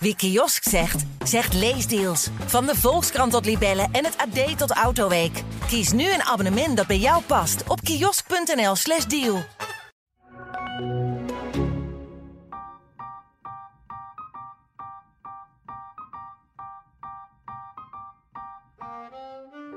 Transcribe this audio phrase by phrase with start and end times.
[0.00, 2.28] Wie kiosk zegt, zegt leesdeals.
[2.46, 5.42] Van de Volkskrant tot Libellen en het AD tot Autoweek.
[5.66, 9.42] Kies nu een abonnement dat bij jou past op kiosk.nl/slash deal.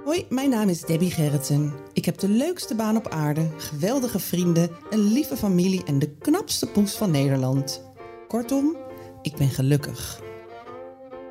[0.05, 1.73] Hoi, mijn naam is Debbie Gerritsen.
[1.93, 6.67] Ik heb de leukste baan op aarde, geweldige vrienden, een lieve familie en de knapste
[6.67, 7.81] poes van Nederland.
[8.27, 8.75] Kortom,
[9.21, 10.21] ik ben gelukkig.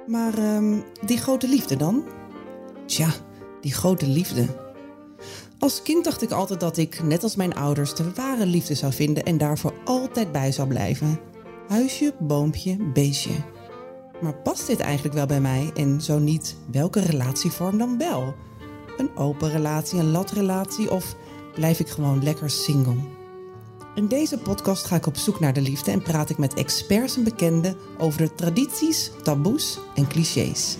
[0.07, 2.05] Maar ehm, die grote liefde dan?
[2.87, 3.09] Tja,
[3.61, 4.47] die grote liefde.
[5.59, 8.93] Als kind dacht ik altijd dat ik, net als mijn ouders, de ware liefde zou
[8.93, 11.21] vinden en daarvoor altijd bij zou blijven.
[11.69, 13.33] Huisje, boompje, beestje.
[14.21, 15.71] Maar past dit eigenlijk wel bij mij?
[15.75, 18.35] En zo niet, welke relatievorm dan wel?
[18.97, 21.17] Een open relatie, een latrelatie of
[21.55, 22.97] blijf ik gewoon lekker single?
[23.95, 27.17] In deze podcast ga ik op zoek naar de liefde en praat ik met experts
[27.17, 30.79] en bekenden over de tradities, taboes en clichés.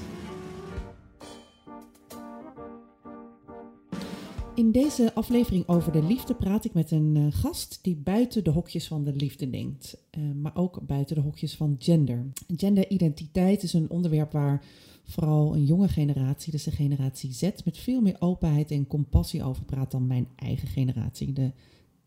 [4.55, 8.51] In deze aflevering over de liefde praat ik met een uh, gast die buiten de
[8.51, 12.27] hokjes van de liefde denkt, uh, maar ook buiten de hokjes van gender.
[12.57, 14.65] Genderidentiteit is een onderwerp waar
[15.05, 19.65] vooral een jonge generatie, dus de generatie Z, met veel meer openheid en compassie over
[19.65, 21.53] praat dan mijn eigen generatie, de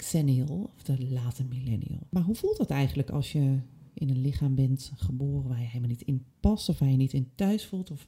[0.03, 2.07] Xennial of de late millennial.
[2.09, 3.59] Maar hoe voelt dat eigenlijk als je
[3.93, 7.13] in een lichaam bent geboren waar je helemaal niet in past of waar je niet
[7.13, 7.91] in thuis voelt?
[7.91, 8.07] Of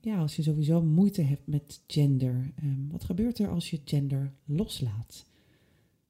[0.00, 2.52] ja, als je sowieso moeite hebt met gender.
[2.62, 5.24] Um, wat gebeurt er als je gender loslaat?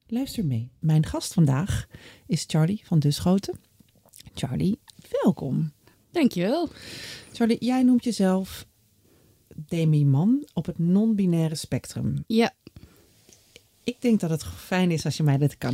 [0.07, 0.69] Luister mee.
[0.79, 1.87] Mijn gast vandaag
[2.25, 3.59] is Charlie van Duschoten.
[4.33, 4.79] Charlie,
[5.23, 5.71] welkom.
[6.11, 6.69] Dankjewel.
[7.33, 8.67] Charlie, jij noemt jezelf
[9.55, 12.23] demi-man op het non-binaire spectrum.
[12.27, 12.53] Ja.
[13.89, 15.73] Ik denk dat het fijn is als je mij dit kan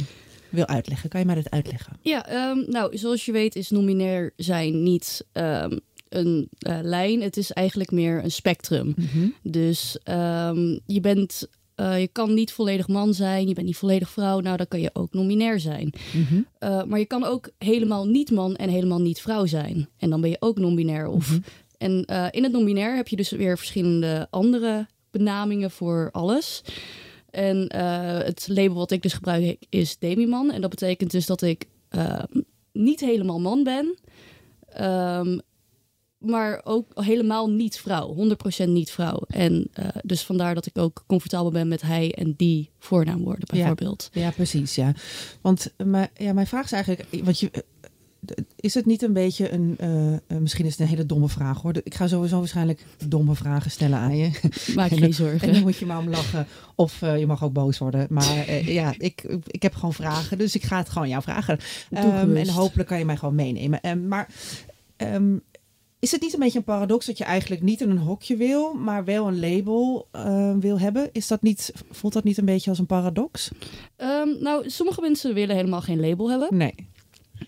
[0.50, 1.10] wil uitleggen.
[1.10, 1.94] Kan je mij dit uitleggen?
[2.02, 7.22] Ja, um, nou, zoals je weet is non-binair zijn niet um, een uh, lijn.
[7.22, 8.94] Het is eigenlijk meer een spectrum.
[8.96, 9.34] Mm -hmm.
[9.42, 11.48] Dus um, je bent...
[11.76, 14.40] Uh, je kan niet volledig man zijn, je bent niet volledig vrouw.
[14.40, 15.94] Nou, dan kan je ook non-binair zijn.
[16.14, 16.48] Mm -hmm.
[16.60, 19.90] uh, maar je kan ook helemaal niet man en helemaal niet vrouw zijn.
[19.98, 21.08] En dan ben je ook non-binair.
[21.08, 21.30] Of...
[21.30, 21.44] Mm -hmm.
[21.78, 26.64] En in het non-binair heb je dus weer verschillende andere benamingen voor alles.
[27.36, 30.52] En uh, het label wat ik dus gebruik is demi-man.
[30.52, 32.24] En dat betekent dus dat ik uh,
[32.72, 33.98] niet helemaal man ben.
[34.82, 35.42] Um,
[36.18, 38.16] maar ook helemaal niet vrouw.
[38.64, 39.22] 100% niet vrouw.
[39.28, 44.10] En uh, dus vandaar dat ik ook comfortabel ben met hij en die voornaamwoorden bijvoorbeeld.
[44.12, 44.76] Ja, ja precies.
[44.76, 44.94] Ja.
[45.42, 47.24] Want maar, ja, mijn vraag is eigenlijk...
[47.24, 47.52] Want je,
[48.56, 49.78] is het niet een beetje een.
[50.28, 51.74] Uh, misschien is het een hele domme vraag hoor.
[51.84, 54.32] Ik ga sowieso waarschijnlijk domme vragen stellen aan je.
[54.76, 55.48] Maak je geen zorgen.
[55.48, 56.48] En dan moet je maar om lachen.
[56.76, 58.08] Of uh, je mag ook boos worden.
[58.10, 60.38] Maar uh, ja, ik, ik heb gewoon vragen.
[60.38, 61.60] Dus ik ga het gewoon jou vragen.
[61.92, 63.90] Um, en hopelijk kan je mij gewoon meenemen.
[63.90, 64.30] Um, maar.
[64.98, 65.44] Um,
[66.00, 68.74] is het niet een beetje een paradox dat je eigenlijk niet in een hokje wil,
[68.74, 71.10] maar wel een label uh, wil hebben?
[71.12, 73.52] Is dat niet, voelt dat niet een beetje als een paradox?
[73.98, 76.58] Um, nou, sommige mensen willen helemaal geen label hebben.
[76.58, 76.76] Nee.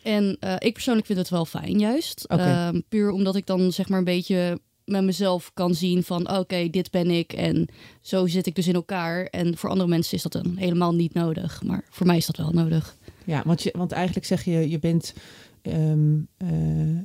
[0.04, 2.26] En uh, ik persoonlijk vind het wel fijn, juist.
[2.28, 2.68] Okay.
[2.68, 6.40] Um, puur omdat ik dan zeg maar een beetje met mezelf kan zien van oké,
[6.40, 7.68] okay, dit ben ik en
[8.02, 9.26] zo zit ik dus in elkaar.
[9.26, 12.38] En voor andere mensen is dat dan helemaal niet nodig, maar voor mij is dat
[12.38, 12.96] wel nodig.
[13.24, 15.14] Ja, want, je, want eigenlijk zeg je, je bent.
[15.62, 17.00] Um, uh,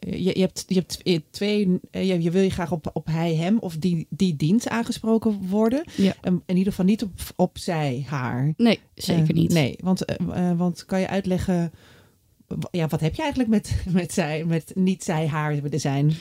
[0.00, 1.80] je, je, hebt, je hebt twee.
[1.90, 5.84] Je, je wil je graag op, op hij, hem of die, die dient aangesproken worden.
[5.96, 6.14] Ja.
[6.22, 8.54] Um, in ieder geval niet op, op zij, haar.
[8.56, 9.52] Nee, zeker uh, niet.
[9.52, 11.72] Nee, want, uh, want kan je uitleggen
[12.70, 16.12] ja, wat heb je eigenlijk met, met, zij, met niet zij haar willen zijn?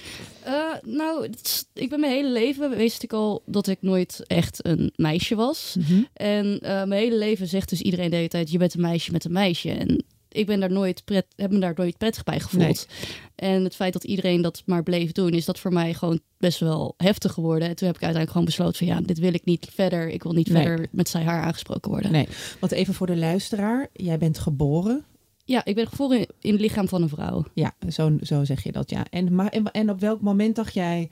[0.47, 1.29] Uh, nou,
[1.73, 5.75] ik ben mijn hele leven wist ik al dat ik nooit echt een meisje was.
[5.79, 5.91] Mhm.
[5.91, 6.07] Mm -hmm.
[6.13, 9.11] En uh, mijn hele leven zegt dus iedereen de hele tijd: je bent een meisje
[9.11, 9.69] met een meisje.
[9.71, 12.87] En ik ben daar nooit pret, heb me daar nooit prettig bij gevoeld.
[12.87, 13.51] Nee.
[13.51, 16.59] En het feit dat iedereen dat maar bleef doen, is dat voor mij gewoon best
[16.59, 17.67] wel heftig geworden.
[17.67, 20.09] En toen heb ik uiteindelijk gewoon besloten van ja, dit wil ik niet verder.
[20.09, 20.63] Ik wil niet nee.
[20.63, 22.11] verder met zij haar aangesproken worden.
[22.11, 22.27] Nee,
[22.59, 25.05] want even voor de luisteraar, jij bent geboren
[25.43, 27.45] ja, ik ben geboren in, in het lichaam van een vrouw.
[27.53, 29.05] Ja, zo, zo zeg je dat, ja.
[29.09, 31.09] En, maar, en, en op welk moment dacht jij,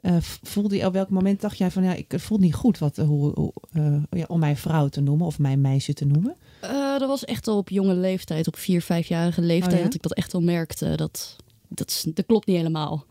[0.00, 2.96] uh, voelde je, op welk moment dacht jij van, ja, ik voel niet goed wat,
[2.96, 6.36] hoe, hoe, uh, ja, om mij vrouw te noemen of mijn meisje te noemen?
[6.64, 9.84] Uh, dat was echt al op jonge leeftijd, op vier, vijfjarige leeftijd, oh, ja?
[9.84, 10.96] dat ik dat echt al merkte.
[10.96, 11.36] Dat,
[11.68, 13.04] dat, dat klopt niet helemaal.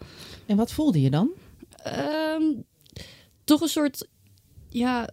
[0.46, 1.30] En wat voelde je dan?
[2.38, 2.64] Um,
[3.44, 4.08] toch een soort,
[4.70, 5.10] ja,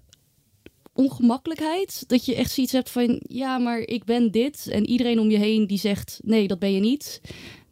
[0.95, 2.05] ongemakkelijkheid.
[2.07, 4.69] Dat je echt zoiets hebt van, ja, maar ik ben dit.
[4.69, 7.21] En iedereen om je heen die zegt, nee, dat ben je niet.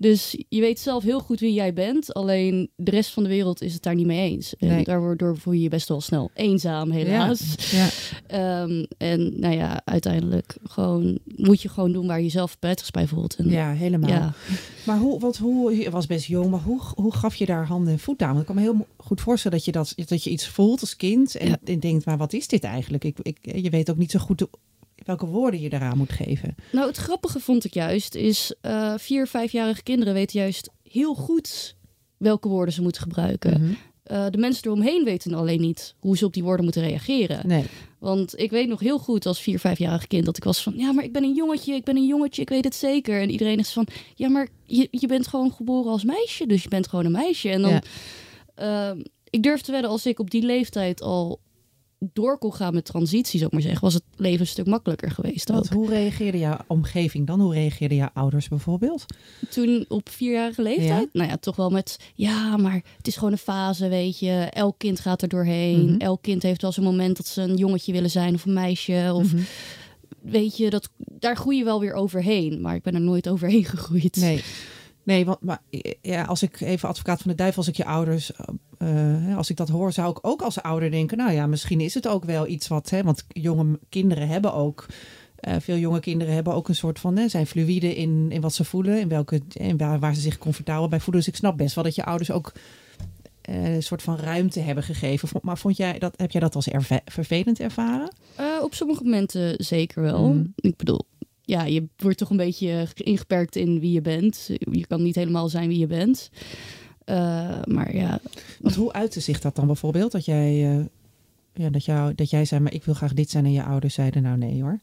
[0.02, 2.14] Dus je weet zelf heel goed wie jij bent.
[2.14, 4.56] Alleen de rest van de wereld is het daar niet mee eens.
[4.56, 4.84] En Nee.
[4.84, 7.54] daardoor voel je je best wel snel eenzaam, helaas.
[7.70, 7.88] Ja.
[8.26, 13.06] Ehm, en nou ja, uiteindelijk gewoon, moet je gewoon doen waar je jezelf prettigst bij
[13.06, 13.36] voelt.
[13.36, 14.10] En, Ja, helemaal.
[14.10, 14.32] ja.
[14.86, 17.92] Maar hoe, wat, hoe, je was best jong, maar hoe, hoe gaf je daar handen
[17.92, 18.28] en voet aan?
[18.28, 20.96] Want ik kan me heel goed voorstellen dat je, dat, dat je iets voelt als
[20.96, 23.04] kind en, en denkt, maar wat is dit eigenlijk?
[23.04, 24.46] Ik, ik, je weet ook niet zo goed
[25.04, 26.54] welke woorden je daaraan moet geven.
[26.72, 31.74] Nou, het grappige vond ik juist, is eh vier, vijfjarige kinderen weten juist heel goed
[32.16, 33.60] welke woorden ze moeten gebruiken.
[33.62, 33.72] Mhm.
[34.02, 37.46] Eh, de mensen eromheen weten alleen niet hoe ze op die woorden moeten reageren.
[37.46, 37.64] Nee.
[37.98, 40.74] Want ik weet nog heel goed als vier, vijfjarig kind dat ik was van...
[40.76, 43.20] ja, maar ik ben een jongetje, ik ben een jongetje, ik weet het zeker.
[43.20, 46.46] En iedereen is van, ja, maar je, je bent gewoon geboren als meisje.
[46.46, 47.48] Dus je bent gewoon een meisje.
[47.48, 47.82] En dan, Ja.
[48.54, 49.00] ehm,
[49.30, 51.40] ik durf te wedden, als ik op die leeftijd al
[52.12, 53.80] door kon gaan met transitie, zou ik maar zeggen...
[53.80, 55.56] was het leven een stuk makkelijker geweest ook.
[55.56, 57.40] Want hoe reageerde jouw omgeving dan?
[57.40, 59.04] Hoe reageerden jouw ouders bijvoorbeeld?
[59.50, 61.08] Toen op vierjarige leeftijd, Ja?
[61.12, 61.96] nou ja, toch wel met...
[62.14, 64.30] ja, maar het is gewoon een fase, weet je.
[64.50, 65.84] Elk kind gaat er doorheen.
[65.84, 65.96] Mhm.
[66.00, 69.10] Elk kind heeft wel zo'n moment dat ze een jongetje willen zijn of een meisje.
[69.14, 69.42] Of Mhm.
[70.22, 72.60] weet je, dat, daar groei je wel weer overheen.
[72.60, 74.16] Maar ik ben er nooit overheen gegroeid.
[74.16, 74.42] Nee.
[75.04, 75.62] Nee, want maar,
[76.02, 78.30] ja, als ik even advocaat van de duivel, als ik je ouders,
[78.82, 81.94] eh, als ik dat hoor, zou ik ook als ouder denken, nou ja, misschien is
[81.94, 84.86] het ook wel iets wat, hè, want jonge kinderen hebben ook,
[85.36, 88.54] eh, veel jonge kinderen hebben ook een soort van, hè, zijn fluïde in, in wat
[88.54, 91.22] ze voelen, in welke, in waar, waar ze zich comfortabel bij voelen.
[91.24, 92.52] Dus ik snap best wel dat je ouders ook
[93.42, 95.28] eh, een soort van ruimte hebben gegeven.
[95.42, 98.12] Maar vond jij dat, heb jij dat als erve- vervelend ervaren?
[98.62, 100.28] Op sommige momenten zeker wel.
[100.28, 100.44] Mhm.
[100.54, 101.00] Ik bedoel,
[101.42, 104.50] ja, je wordt toch een beetje ingeperkt in wie je bent.
[104.70, 106.30] Je kan niet helemaal zijn wie je bent.
[107.12, 108.20] Eh, maar ja,
[108.60, 110.12] Want hoe uitte zich dat dan bijvoorbeeld?
[110.12, 110.84] Dat jij, eh,
[111.52, 113.94] ja, dat, jou, dat jij zei, maar ik wil graag dit zijn en je ouders
[113.94, 114.78] zeiden, nou nee hoor.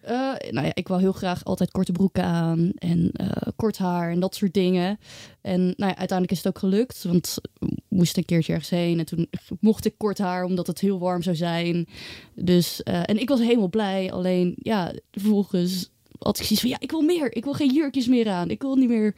[0.00, 3.12] Eh, nou ja, ik wil heel graag altijd korte broeken aan en
[3.56, 4.98] kort haar en dat soort dingen.
[5.40, 8.98] En nou ja, uiteindelijk is het ook gelukt, want ik moest een keertje ergens heen
[8.98, 9.28] en toen
[9.60, 11.88] mocht ik kort haar omdat het heel warm zou zijn.
[12.34, 16.90] Dus, en ik was helemaal blij, alleen ja, vervolgens had ik zoiets van ja, ik
[16.90, 17.36] wil meer.
[17.36, 18.50] Ik wil geen jurkjes meer aan.
[18.50, 19.14] Ik wil niet meer,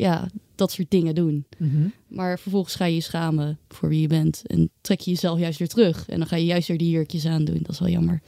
[0.00, 1.44] ja, dat soort dingen doen.
[1.58, 1.88] Mhm.
[2.08, 5.58] Maar vervolgens ga je je schamen voor wie je bent en trek je jezelf juist
[5.58, 6.08] weer terug.
[6.08, 7.58] En dan ga je juist weer die jurkjes aandoen.
[7.62, 8.22] Dat is wel jammer.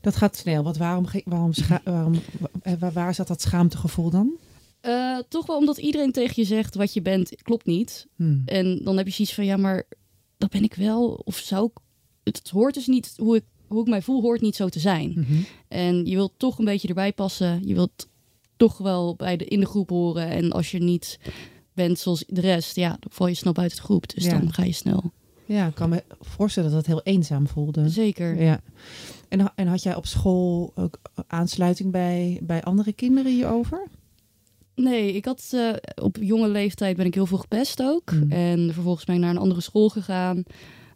[0.00, 0.62] Dat gaat snel.
[0.62, 1.52] Want waarom, waarom,
[1.84, 2.14] waarom
[2.62, 4.30] eh, waar, waar zat dat schaamtegevoel dan?
[4.80, 8.06] Eh, toch wel omdat iedereen tegen je zegt wat je bent, klopt niet.
[8.16, 8.42] Hmm.
[8.44, 9.84] En dan heb je zoiets van, ja, maar
[10.36, 11.20] dat ben ik wel.
[11.24, 11.78] Of zou ik...
[12.24, 14.80] Het, het hoort dus niet, hoe ik, hoe ik mij voel, hoort niet zo te
[14.80, 15.12] zijn.
[15.16, 15.42] Mhm.
[15.68, 17.66] En je wilt toch een beetje erbij passen.
[17.66, 18.08] Je wilt
[18.58, 20.28] toch wel bij de, in de groep horen.
[20.28, 21.18] En als je niet
[21.72, 24.14] bent zoals de rest, ja, dan val je snel buiten de groep.
[24.14, 24.38] Dus Ja.
[24.38, 25.10] dan ga je snel.
[25.46, 27.88] Ja, ik kan me voorstellen dat het heel eenzaam voelde.
[27.88, 28.42] Zeker.
[28.42, 28.60] Ja.
[29.28, 33.86] En, en had jij op school ook aansluiting bij, bij andere kinderen hierover?
[34.74, 35.72] Nee, ik had eh,
[36.02, 38.12] op jonge leeftijd ben ik heel veel gepest ook.
[38.12, 38.30] Mm.
[38.30, 40.42] En vervolgens ben ik naar een andere school gegaan.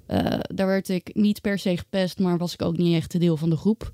[0.07, 3.37] Eh, daar werd ik niet per se gepest, maar was ik ook niet echt deel
[3.37, 3.93] van de groep.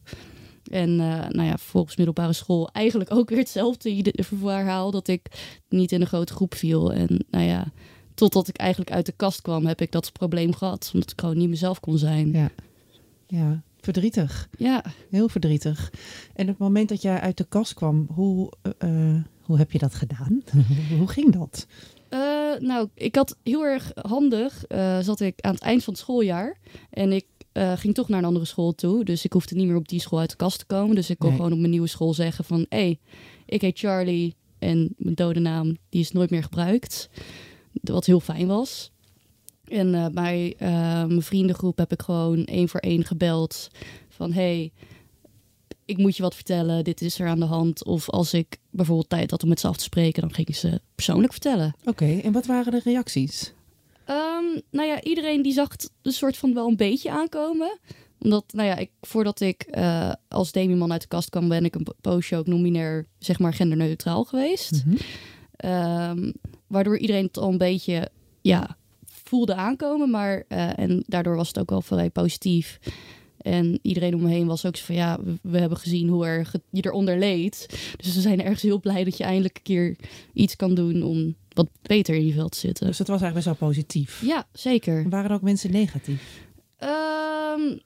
[0.71, 4.91] En eh, nou ja, vervolgens middelbare school eigenlijk ook weer hetzelfde verhaal.
[4.91, 5.27] Dat ik
[5.69, 6.93] niet in een grote groep viel.
[6.93, 7.73] En nou ja,
[8.15, 10.91] totdat ik eigenlijk uit de kast kwam, heb ik dat probleem gehad.
[10.95, 12.33] Omdat ik gewoon niet mezelf kon zijn.
[12.33, 12.51] Ja.
[13.27, 14.49] Ja, verdrietig.
[14.59, 15.93] Ja, Heel verdrietig.
[16.35, 19.73] En op het moment dat jij uit de kast kwam, hoe, eh, eh, hoe heb
[19.73, 20.43] je dat gedaan?
[20.99, 21.67] hoe ging dat?
[22.09, 22.19] Eh,
[22.59, 26.57] nou, ik had heel erg handig, eh, zat ik aan het eind van het schooljaar.
[26.91, 27.27] En ik
[27.59, 29.05] eh, ging toch naar een andere school toe.
[29.05, 30.95] Dus ik hoefde niet meer op die school uit de kast te komen.
[30.95, 31.37] Dus ik kon Nee.
[31.37, 32.67] gewoon op mijn nieuwe school zeggen van...
[32.69, 32.99] hé, hey,
[33.47, 37.09] ik heet Charlie en mijn dodennaam die is nooit meer gebruikt.
[37.73, 38.91] Wat heel fijn was.
[39.65, 40.69] En eh, bij eh,
[41.05, 43.69] mijn vriendengroep heb ik gewoon één voor één gebeld
[44.09, 44.33] van...
[44.33, 44.73] hey,
[45.85, 47.85] ik moet je wat vertellen, dit is er aan de hand.
[47.85, 50.23] Of als ik bijvoorbeeld tijd had om met ze af te spreken...
[50.23, 51.75] dan ging ik ze persoonlijk vertellen.
[51.85, 53.53] Oké, en wat waren de reacties?
[54.09, 57.79] Ehm, nou ja, iedereen die zag het een soort van wel een beetje aankomen.
[58.19, 61.75] Omdat, nou ja, ik, voordat ik eh, als demiman uit de kast kwam, ben ik
[61.75, 64.85] een po- poosje ook nominair, zeg maar, genderneutraal geweest.
[64.87, 64.97] Mhm.
[65.57, 66.33] Ehm,
[66.67, 68.09] waardoor iedereen het al een beetje,
[68.41, 70.11] ja, voelde aankomen.
[70.11, 72.79] Maar, eh, en daardoor was het ook wel vrij positief.
[73.39, 76.53] En iedereen om me heen was ook zo van, ja, we, hebben gezien hoe erg
[76.53, 77.67] het- je eronder leed.
[77.97, 79.97] Dus we zijn ergens heel blij dat je eindelijk een keer
[80.33, 82.87] iets kan doen om wat beter in je vel te zitten.
[82.87, 84.23] Dus dat was eigenlijk best wel positief.
[84.25, 85.09] Ja, zeker.
[85.09, 86.47] Waren er ook mensen negatief?
[86.77, 87.77] Ehm,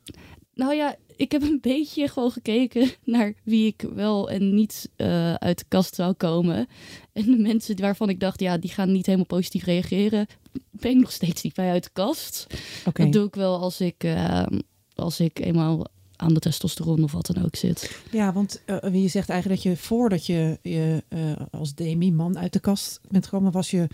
[0.55, 5.35] nou ja, ik heb een beetje gewoon gekeken naar wie ik wel en niet eh,
[5.35, 6.67] uit de kast zou komen.
[7.12, 10.26] En de mensen waarvan ik dacht, ja, die gaan niet helemaal positief reageren,
[10.71, 12.47] ben ik nog steeds niet bij uit de kast.
[12.87, 13.02] Oké.
[13.02, 14.59] Dat doe ik wel als ik, ehm,
[14.95, 15.87] als ik eenmaal
[16.23, 17.97] aan de testosteron of wat dan ook zit.
[18.11, 22.52] Ja, want uh, je zegt eigenlijk dat je voordat je, je uh, als demi-man uit
[22.52, 23.88] de kast bent gekomen, was je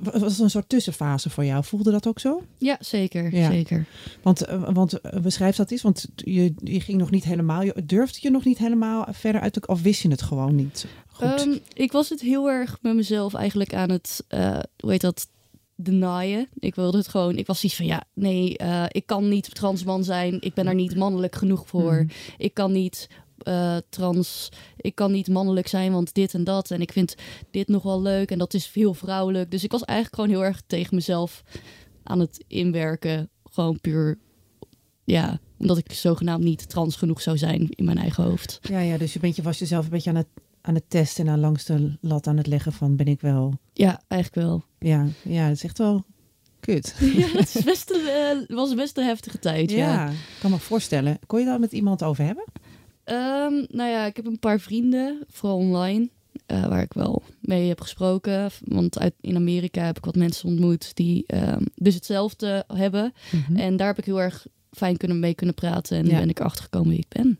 [0.00, 1.64] was het een soort tussenfase voor jou.
[1.64, 2.42] Voelde dat ook zo?
[2.58, 3.34] Ja, zeker.
[3.34, 3.50] Ja.
[3.50, 3.86] zeker.
[4.22, 8.18] Want, uh, want beschrijf dat eens, want je, je ging nog niet helemaal, je, durfde
[8.22, 10.86] je nog niet helemaal verder uit de, of wist je het gewoon niet?
[11.08, 11.40] Goed.
[11.40, 14.24] Um, ik was het heel erg met mezelf eigenlijk aan het,
[14.80, 15.28] hoe heet dat,
[15.80, 16.48] denyen.
[16.58, 17.36] Ik wilde het gewoon.
[17.36, 20.36] Ik was iets van ja, nee, uh, ik kan niet transman zijn.
[20.40, 21.96] Ik ben er niet mannelijk genoeg voor.
[21.96, 22.08] Hmm.
[22.38, 23.08] Ik kan niet
[23.42, 24.48] uh, trans.
[24.76, 26.70] Ik kan niet mannelijk zijn, want dit en dat.
[26.70, 27.14] En ik vind
[27.50, 29.50] dit nog wel leuk en dat is veel vrouwelijk.
[29.50, 31.42] Dus ik was eigenlijk gewoon heel erg tegen mezelf
[32.02, 33.30] aan het inwerken.
[33.50, 34.18] Gewoon puur,
[35.04, 38.58] ja, omdat ik zogenaamd niet trans genoeg zou zijn in mijn eigen hoofd.
[38.62, 40.28] Ja, ja dus je bent je was jezelf een beetje aan het
[40.68, 43.58] aan het testen en aan langs de lat aan het leggen van ben ik wel.
[43.72, 44.64] Ja, eigenlijk wel.
[44.78, 46.04] Ja, ja, het is echt wel
[46.60, 46.94] kut.
[47.16, 49.70] Ja, het is best een, uh, was best een heftige tijd.
[49.70, 51.18] Ja, ja, kan me voorstellen.
[51.26, 52.44] Kon je daar met iemand over hebben?
[53.04, 56.08] Um, nou ja, ik heb een paar vrienden, vooral online,
[56.46, 58.50] uh, waar ik wel mee heb gesproken.
[58.64, 63.12] Want uit, in Amerika heb ik wat mensen ontmoet die um, dus hetzelfde hebben.
[63.30, 63.36] Mhm.
[63.36, 63.56] Mm -hmm.
[63.56, 65.98] En daar heb ik heel erg fijn kunnen mee kunnen praten.
[65.98, 66.18] En Ja.
[66.18, 67.38] ben ik achtergekomen wie ik ben.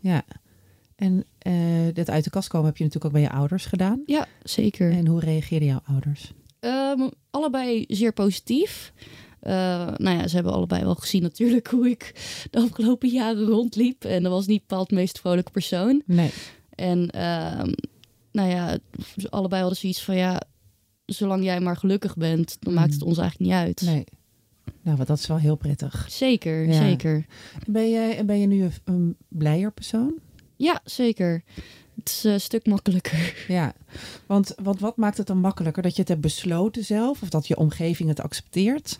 [0.00, 0.24] Ja.
[0.96, 4.02] En uh, dat uit de kast komen heb je natuurlijk ook bij je ouders gedaan.
[4.06, 4.90] Ja, zeker.
[4.90, 6.32] En hoe reageerden jouw ouders?
[6.60, 8.92] Um, allebei zeer positief.
[9.42, 9.52] Uh,
[9.96, 12.12] nou ja, ze hebben allebei wel gezien natuurlijk hoe ik
[12.50, 14.04] de afgelopen jaren rondliep.
[14.04, 16.02] En dat was niet bepaald de meest vrolijke persoon.
[16.06, 16.30] Nee.
[16.70, 17.62] En uh,
[18.32, 18.78] nou ja,
[19.28, 20.42] allebei hadden zoiets van ja,
[21.06, 22.78] zolang jij maar gelukkig bent, dan mm.
[22.78, 23.80] maakt het ons eigenlijk niet uit.
[23.80, 24.04] Nee.
[24.82, 26.06] Nou, wat dat is wel heel prettig.
[26.10, 26.72] Zeker, ja.
[26.72, 27.26] zeker.
[27.66, 30.14] Ben je, ben je nu een, een blijer persoon?
[30.56, 31.42] Ja, zeker.
[31.94, 33.44] Het is een stuk makkelijker.
[33.48, 33.74] Ja,
[34.26, 35.82] want, want wat maakt het dan makkelijker?
[35.82, 38.98] Dat je het hebt besloten zelf of dat je omgeving het accepteert?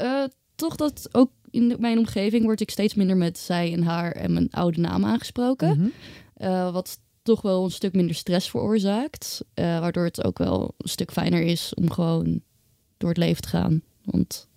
[0.00, 4.12] Uh, toch dat ook in mijn omgeving word ik steeds minder met zij en haar
[4.12, 5.68] en mijn oude naam aangesproken.
[5.68, 5.78] Mhm.
[5.78, 5.92] Mm
[6.36, 6.48] -hmm.
[6.48, 9.44] uh, wat toch wel een stuk minder stress veroorzaakt.
[9.54, 12.40] Uh, waardoor het ook wel een stuk fijner is om gewoon
[12.96, 13.82] door het leven te gaan.
[14.04, 14.48] Want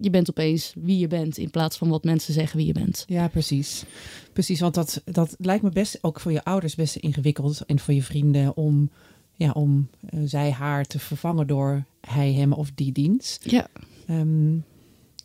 [0.00, 3.04] je bent opeens wie je bent in plaats van wat mensen zeggen wie je bent.
[3.06, 3.84] Ja, precies.
[4.32, 7.94] Precies, want dat, dat lijkt me best ook voor je ouders best ingewikkeld en voor
[7.94, 8.90] je vrienden om,
[9.32, 13.50] ja, om uh, zij haar te vervangen door hij, hem of die dienst.
[13.50, 13.68] Ja.
[14.10, 14.64] Um,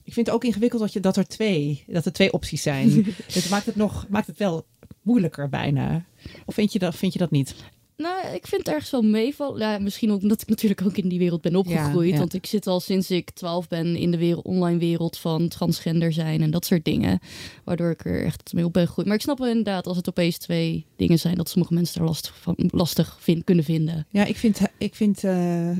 [0.03, 3.05] ik vind het ook ingewikkeld dat, je, dat er twee, dat er twee opties zijn.
[3.33, 4.65] het maakt het nog, maakt het wel
[5.01, 6.05] moeilijker bijna.
[6.45, 7.55] Of vind je dat, vind je dat niet?
[7.97, 9.59] Nou, ik vind het ergens wel meevallen.
[9.59, 12.11] Ja, misschien ook omdat ik natuurlijk ook in die wereld ben opgegroeid.
[12.11, 12.17] Ja.
[12.17, 16.13] Want ik zit al sinds ik 12 ben in de wereld, online wereld van transgender
[16.13, 17.19] zijn en dat soort dingen.
[17.63, 19.07] Waardoor ik er echt mee op ben gegroeid.
[19.07, 22.07] Maar ik snap wel inderdaad als het opeens twee dingen zijn dat sommige mensen er
[22.07, 24.07] lastig, van, lastig vind, kunnen vinden.
[24.09, 25.77] Ja, ik vind, ik vind, uh,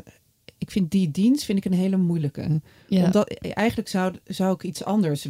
[0.58, 2.62] ik vind die dienst vind ik een hele moeilijke.
[2.88, 3.04] Ja.
[3.04, 5.28] Omdat eigenlijk zou, zou ik iets anders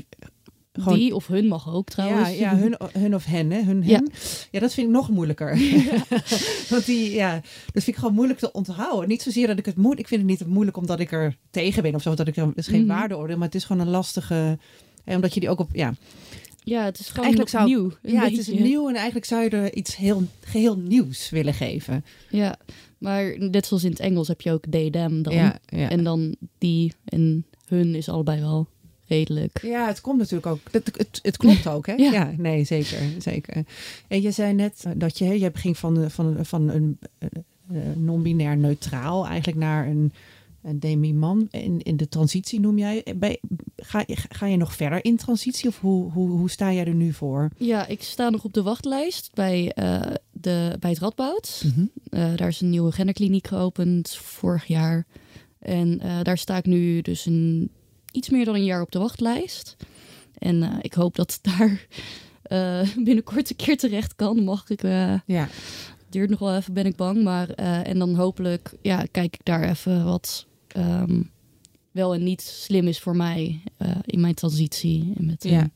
[0.82, 0.98] gewoon...
[0.98, 2.30] Die of hun mag ook trouwens.
[2.30, 3.62] Ja, ja hun, hun of hen, hè?
[3.64, 4.10] Hun, hen.
[4.52, 4.60] Ja.
[4.60, 5.50] dat vind ik nog moeilijker.
[6.70, 7.34] Want die, ja,
[7.66, 9.10] dat vind ik gewoon moeilijk te onthouden.
[9.10, 10.00] Niet zozeer dat ik het moet.
[10.00, 12.14] Ik vind het niet moeilijk omdat ik er tegen ben of zo.
[12.16, 12.90] Dat ik er, is geen Mhm.
[12.98, 14.58] waardeoordeel, maar het is gewoon een lastige.
[15.04, 15.70] Hè, omdat je die ook op.
[15.74, 15.94] Ja,
[16.64, 17.92] Ja, het is gewoon Eigenlijk zou- nieuw.
[18.02, 22.06] ja het is nieuw en eigenlijk zou je er iets heel geheel nieuws willen geven.
[22.30, 22.56] Ja,
[22.98, 25.34] maar net zoals in het Engels heb je ook they, them dan.
[25.34, 25.90] Ja, ja.
[25.90, 28.68] En dan die en hun is allebei wel
[29.12, 29.60] redelijk.
[29.62, 30.60] Ja, het komt natuurlijk ook.
[30.72, 31.94] Het, het, het klopt ook, hè?
[31.94, 32.12] Ja.
[32.12, 32.98] Ja, nee, zeker.
[33.18, 33.64] zeker.
[34.08, 37.28] En je zei net eh, dat je, hè, je ging van, van, van een eh,
[37.72, 40.14] eh, non-binair neutraal eigenlijk naar een,
[40.64, 41.48] een demi-man.
[41.52, 43.04] In, in de transitie noem jij.
[43.16, 43.40] Bij,
[43.76, 46.94] ga, je- ga je nog verder in transitie of hoe, hoe, hoe sta jij er
[46.94, 47.50] nu voor?
[47.58, 50.02] Ja, ik sta nog op de wachtlijst bij, eh,
[50.32, 51.66] de, bij het Radboud.
[52.10, 55.06] Eh, daar is een nieuwe genderkliniek geopend vorig jaar.
[55.60, 57.70] En eh, daar sta ik nu dus een,
[58.12, 59.76] iets meer dan een jaar op de wachtlijst.
[60.38, 61.88] En eh, ik hoop dat het daar
[62.44, 64.44] eh, binnenkort een keer terecht kan.
[64.44, 65.48] Mag ik, eh, Ja,
[66.10, 67.24] duurt nog wel even, ben ik bang.
[67.24, 71.22] Maar, en dan hopelijk ja, kijk ik daar even wat ehm,
[71.92, 73.62] wel en niet slim is voor mij
[74.06, 75.14] in mijn transitie.
[75.18, 75.70] En, met, Ja.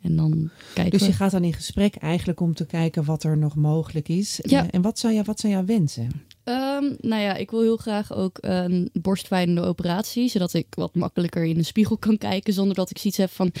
[0.00, 1.06] en dan kijken dus we.
[1.06, 4.38] je gaat dan in gesprek eigenlijk om te kijken wat er nog mogelijk is.
[4.42, 4.70] Ja.
[4.70, 6.10] En wat zijn, jou, wat zijn jouw wensen?
[6.48, 11.44] Ehm, nou ja, ik wil heel graag ook een borstwijdende operatie, zodat ik wat makkelijker
[11.44, 13.52] in de spiegel kan kijken zonder dat ik zoiets heb van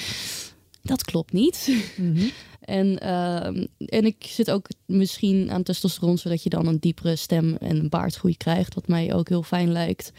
[0.82, 1.68] dat klopt niet.
[2.60, 7.56] En, ehm, en ik zit ook misschien aan testosteron, zodat je dan een diepere stem
[7.60, 10.12] en een baardgroei krijgt, wat mij ook heel fijn lijkt.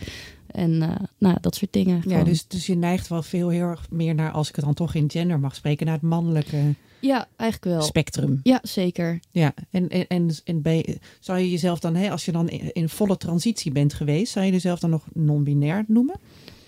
[0.47, 1.95] En eh, nou, dat soort dingen.
[1.95, 2.23] Ja, Gewoon.
[2.23, 4.93] dus, dus je neigt wel veel heel erg meer naar, als ik het dan toch
[4.93, 7.87] in gender mag spreken, naar het mannelijke ja, eigenlijk wel.
[7.87, 8.39] spectrum.
[8.43, 9.19] Ja, zeker.
[9.31, 10.07] Ja, en, en,
[10.43, 14.31] en, zou je jezelf dan, hè, als je dan in, in volle transitie bent geweest,
[14.31, 16.19] zou je jezelf dan nog non-binair noemen?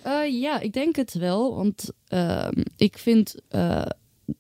[0.02, 1.56] Eh, ja, ik denk het wel.
[1.56, 3.86] Want ehm, ik vind eh,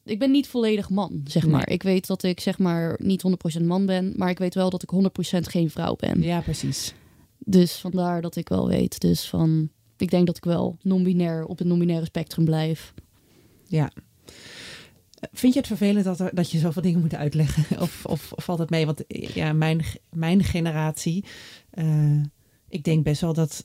[0.05, 1.51] ik ben niet volledig man, zeg Nee.
[1.51, 1.69] maar.
[1.69, 3.23] Ik weet dat ik zeg maar niet
[3.59, 6.21] 100% man ben, maar ik weet wel dat ik 100% geen vrouw ben.
[6.21, 6.93] Ja, precies.
[7.37, 8.99] Dus vandaar dat ik wel weet.
[8.99, 12.93] Dus van, ik denk dat ik wel non-binair op het non-binaire spectrum blijf.
[13.67, 13.91] Ja.
[15.31, 17.79] Vind je het vervelend dat, dat je zoveel dingen moet uitleggen?
[17.81, 18.85] Of, of, valt het mee?
[18.85, 21.25] Want ja, mijn, mijn generatie,
[21.69, 22.21] eh,
[22.67, 23.63] ik denk best wel dat,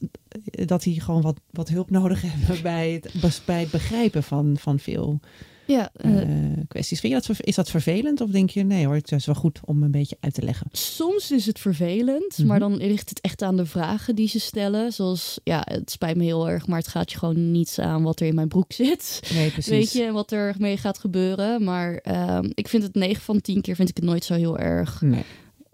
[0.50, 4.78] dat die gewoon wat, wat hulp nodig hebben bij het, bij het begrijpen van, van
[4.78, 5.20] veel
[5.66, 7.00] Ja, eh, eh, kwesties.
[7.00, 8.20] Vind je dat, is dat vervelend?
[8.20, 10.66] Of denk je, nee hoor, het is wel goed om een beetje uit te leggen?
[10.72, 12.46] soms is het vervelend, Mhm.
[12.46, 14.92] maar dan ligt het echt aan de vragen die ze stellen.
[14.92, 18.20] Zoals, ja, het spijt me heel erg, maar het gaat je gewoon niets aan wat
[18.20, 19.20] er in mijn broek zit.
[19.34, 19.70] Nee, precies.
[19.70, 21.64] Weet je, en wat er mee gaat gebeuren.
[21.64, 24.58] Maar ehm, ik vind het 9 van 10 keer vind ik het nooit zo heel
[24.58, 25.22] erg Nee.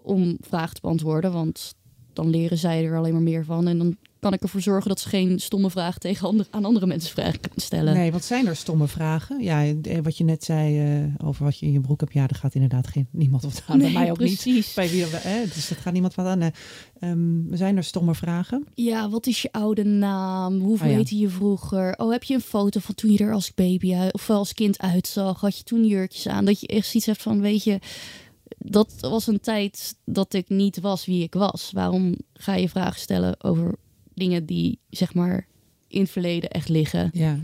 [0.01, 1.31] om vragen te beantwoorden.
[1.31, 1.73] Want
[2.13, 3.67] dan leren zij er alleen maar meer van.
[3.67, 6.85] En dan kan ik ervoor zorgen dat ze geen stomme vragen tegen ander- aan andere
[6.85, 7.93] mensen vragen stellen.
[7.93, 9.43] Nee, wat zijn er stomme vragen?
[9.43, 12.13] Ja, eh, wat je net zei eh, over wat je in je broek hebt.
[12.13, 13.77] Ja, daar gaat inderdaad geen, niemand wat aan.
[13.77, 14.27] bij mij ook niet.
[14.41, 14.73] precies.
[14.73, 16.41] Bij wie, hè, dus dat gaat niemand wat aan.
[16.99, 18.67] Ehm, zijn er stomme vragen?
[18.73, 20.59] Ja, wat is je oude naam?
[20.59, 20.97] Hoeveel Oh ja.
[20.97, 21.93] heette je vroeger?
[21.97, 25.39] Oh, heb je een foto van toen je er als baby of als kind uitzag?
[25.41, 26.45] Had je toen jurkjes aan?
[26.45, 27.79] Dat je echt iets hebt van, weet je,
[28.57, 31.69] dat was een tijd dat ik niet was wie ik was.
[31.71, 33.75] Waarom ga je vragen stellen over
[34.15, 35.47] dingen die, zeg maar,
[35.87, 37.09] in het verleden echt liggen?
[37.13, 37.39] Ja.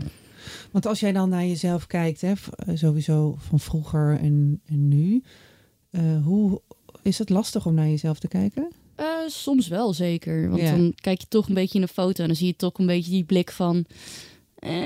[0.70, 5.22] Want als jij dan naar jezelf kijkt, hè, eh, sowieso van vroeger en, en nu.
[5.90, 6.60] eh, hoe
[7.02, 8.68] is het lastig om naar jezelf te kijken?
[8.94, 10.48] Eh, soms wel, zeker.
[10.50, 10.70] Want Ja.
[10.70, 12.86] dan kijk je toch een beetje in een foto en dan zie je toch een
[12.86, 13.84] beetje die blik van...
[14.58, 14.82] Eh,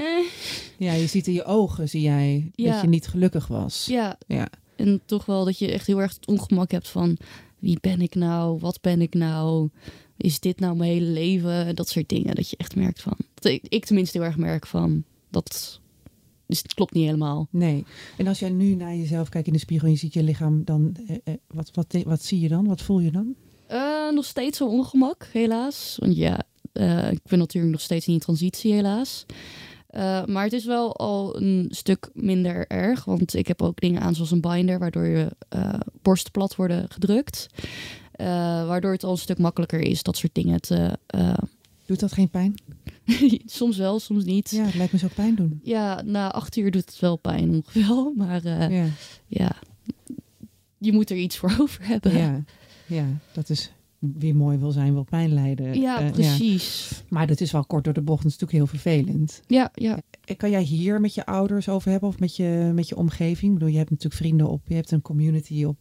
[0.78, 2.72] Ja, je ziet in je ogen, zie jij, Ja.
[2.72, 3.86] dat je niet gelukkig was.
[3.86, 4.48] ja, Ja.
[4.76, 7.16] En toch wel dat je echt heel erg het ongemak hebt van
[7.58, 8.58] wie ben ik nou?
[8.58, 9.68] Wat ben ik nou?
[10.16, 11.75] Is dit nou mijn hele leven?
[11.75, 12.35] Dat soort dingen.
[12.35, 13.16] Dat je echt merkt van.
[13.35, 15.80] Dat ik, ik tenminste heel erg merk van dat.
[16.47, 17.49] Dus het klopt niet helemaal.
[17.50, 17.85] Nee.
[18.16, 20.64] En als jij nu naar jezelf kijkt in de spiegel en je ziet je lichaam,
[20.64, 22.66] dan eh, eh, wat, wat, wat zie je dan?
[22.66, 23.35] Wat voel je dan?
[23.66, 25.97] Eh, nog steeds zo'n ongemak, helaas.
[26.00, 26.38] Want ja,
[27.11, 29.26] ik ben natuurlijk nog steeds in die transitie, helaas.
[30.26, 33.04] Maar het is wel al een stuk minder erg.
[33.04, 35.37] Want ik heb ook dingen aan zoals een binder, waardoor je
[36.02, 37.47] borsten plat worden gedrukt.
[38.16, 38.26] Eh,
[38.66, 40.99] waardoor het al een stuk makkelijker is dat soort dingen te.
[41.06, 41.35] eh,
[41.87, 42.54] Doet dat geen pijn?
[43.47, 44.50] soms wel, soms niet.
[44.50, 44.59] Ja.
[44.59, 45.61] Ja, het lijkt me zo pijn doen.
[46.04, 48.12] na acht uur doet het wel pijn ongeveer.
[48.16, 48.87] Maar eh, ja.
[49.27, 49.53] Ja.
[50.79, 52.16] je moet er iets voor over hebben.
[52.16, 52.44] Ja.
[52.87, 55.81] ja, dat is wie mooi wil zijn, wil pijn lijden.
[55.81, 56.90] Ja, precies.
[57.09, 58.22] Maar dat is wel kort door de bocht.
[58.22, 59.40] Dat is natuurlijk heel vervelend.
[59.46, 59.98] Ja, ja.
[60.37, 63.53] Kan jij hier met je ouders over hebben of met je, met je omgeving?
[63.53, 65.77] Ik bedoel, je hebt natuurlijk vrienden op, je hebt een community op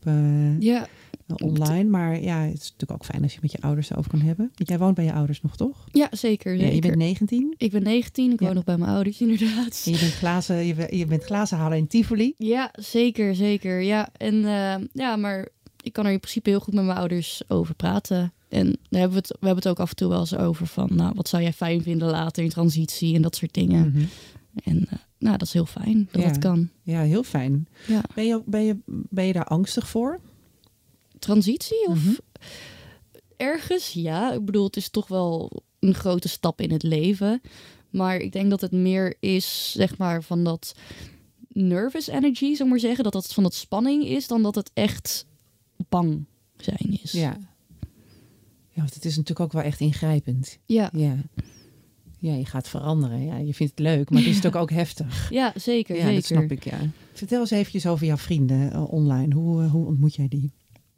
[0.59, 0.87] ja.
[1.27, 1.89] Online.
[1.89, 4.51] Maar ja, het is natuurlijk ook fijn als je met je ouders erover kan hebben.
[4.55, 5.85] Want jij woont bij je ouders nog, toch?
[5.91, 6.51] Ja, zeker.
[6.53, 6.75] Ja, zeker.
[6.75, 8.45] je bent 19 Ik ben 19, ik Ja.
[8.45, 9.81] woon nog bij mijn ouders inderdaad.
[9.85, 12.33] en je bent glazen, je, bent- je bent glazen halen in Tivoli.
[12.37, 13.81] Ja, zeker, zeker.
[13.81, 15.47] Ja, en eh, ja, maar
[15.81, 18.33] ik kan er in principe heel goed met mijn ouders over praten.
[18.49, 20.67] En daar hebben we, het, we hebben het ook af en toe wel eens over
[20.67, 23.89] van, nou, wat zou jij fijn vinden later in transitie en dat soort dingen.
[23.89, 24.03] Mhm.
[24.63, 26.31] En eh, nou, dat is heel fijn dat Ja.
[26.31, 26.69] kan.
[26.83, 27.67] Ja, heel fijn.
[27.87, 28.01] Ja.
[28.15, 30.19] Ben je, ben, je, ben je daar angstig voor?
[31.23, 32.13] Transitie of Mhm.
[33.37, 33.93] ergens?
[33.93, 37.41] Ja, ik bedoel, het is toch wel een grote stap in het leven.
[37.89, 40.75] Maar ik denk dat het meer is, zeg maar, van dat
[41.47, 43.03] nervous energy, zou maar zeggen.
[43.03, 45.25] Dat dat van dat spanning is, dan dat het echt
[45.89, 46.25] bang
[46.57, 47.11] zijn is.
[47.11, 47.37] Ja.
[48.69, 50.57] Ja, want het is natuurlijk ook wel echt ingrijpend.
[50.65, 51.15] Ja, Ja.
[52.19, 53.25] Ja, je gaat veranderen.
[53.25, 55.29] Ja, je vindt het leuk, maar het is natuurlijk ook heftig.
[55.31, 56.15] ja zeker, Ja, zeker.
[56.15, 56.79] dat snap ik, ja.
[57.13, 59.33] Vertel eens eventjes over jouw vrienden eh, online.
[59.35, 60.51] Hoe, eh, hoe ontmoet jij die?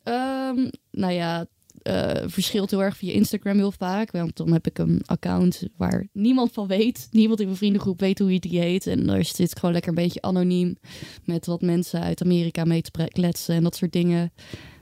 [0.05, 1.45] Ehm, nou ja,
[1.81, 4.11] eh, verschilt heel erg via Instagram heel vaak.
[4.11, 7.07] Want dan heb ik een account waar niemand van weet.
[7.11, 8.87] Niemand in mijn vriendengroep weet hoe je die heet.
[8.87, 10.77] En daar zit ik gewoon lekker een beetje anoniem.
[11.23, 14.33] Met wat mensen uit Amerika mee te kletsen en dat soort dingen.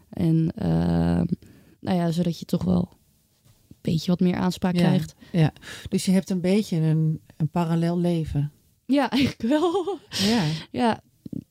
[0.09, 1.25] En ehm,
[1.79, 2.89] nou ja, zodat je toch wel
[3.67, 4.81] een beetje wat meer aanspraak Ja.
[4.81, 5.15] krijgt.
[5.31, 5.53] Ja.
[5.89, 8.51] Dus je hebt een beetje een, een parallel leven.
[8.85, 9.97] Ja, eigenlijk wel.
[10.09, 10.43] Ja.
[10.71, 11.01] Ja,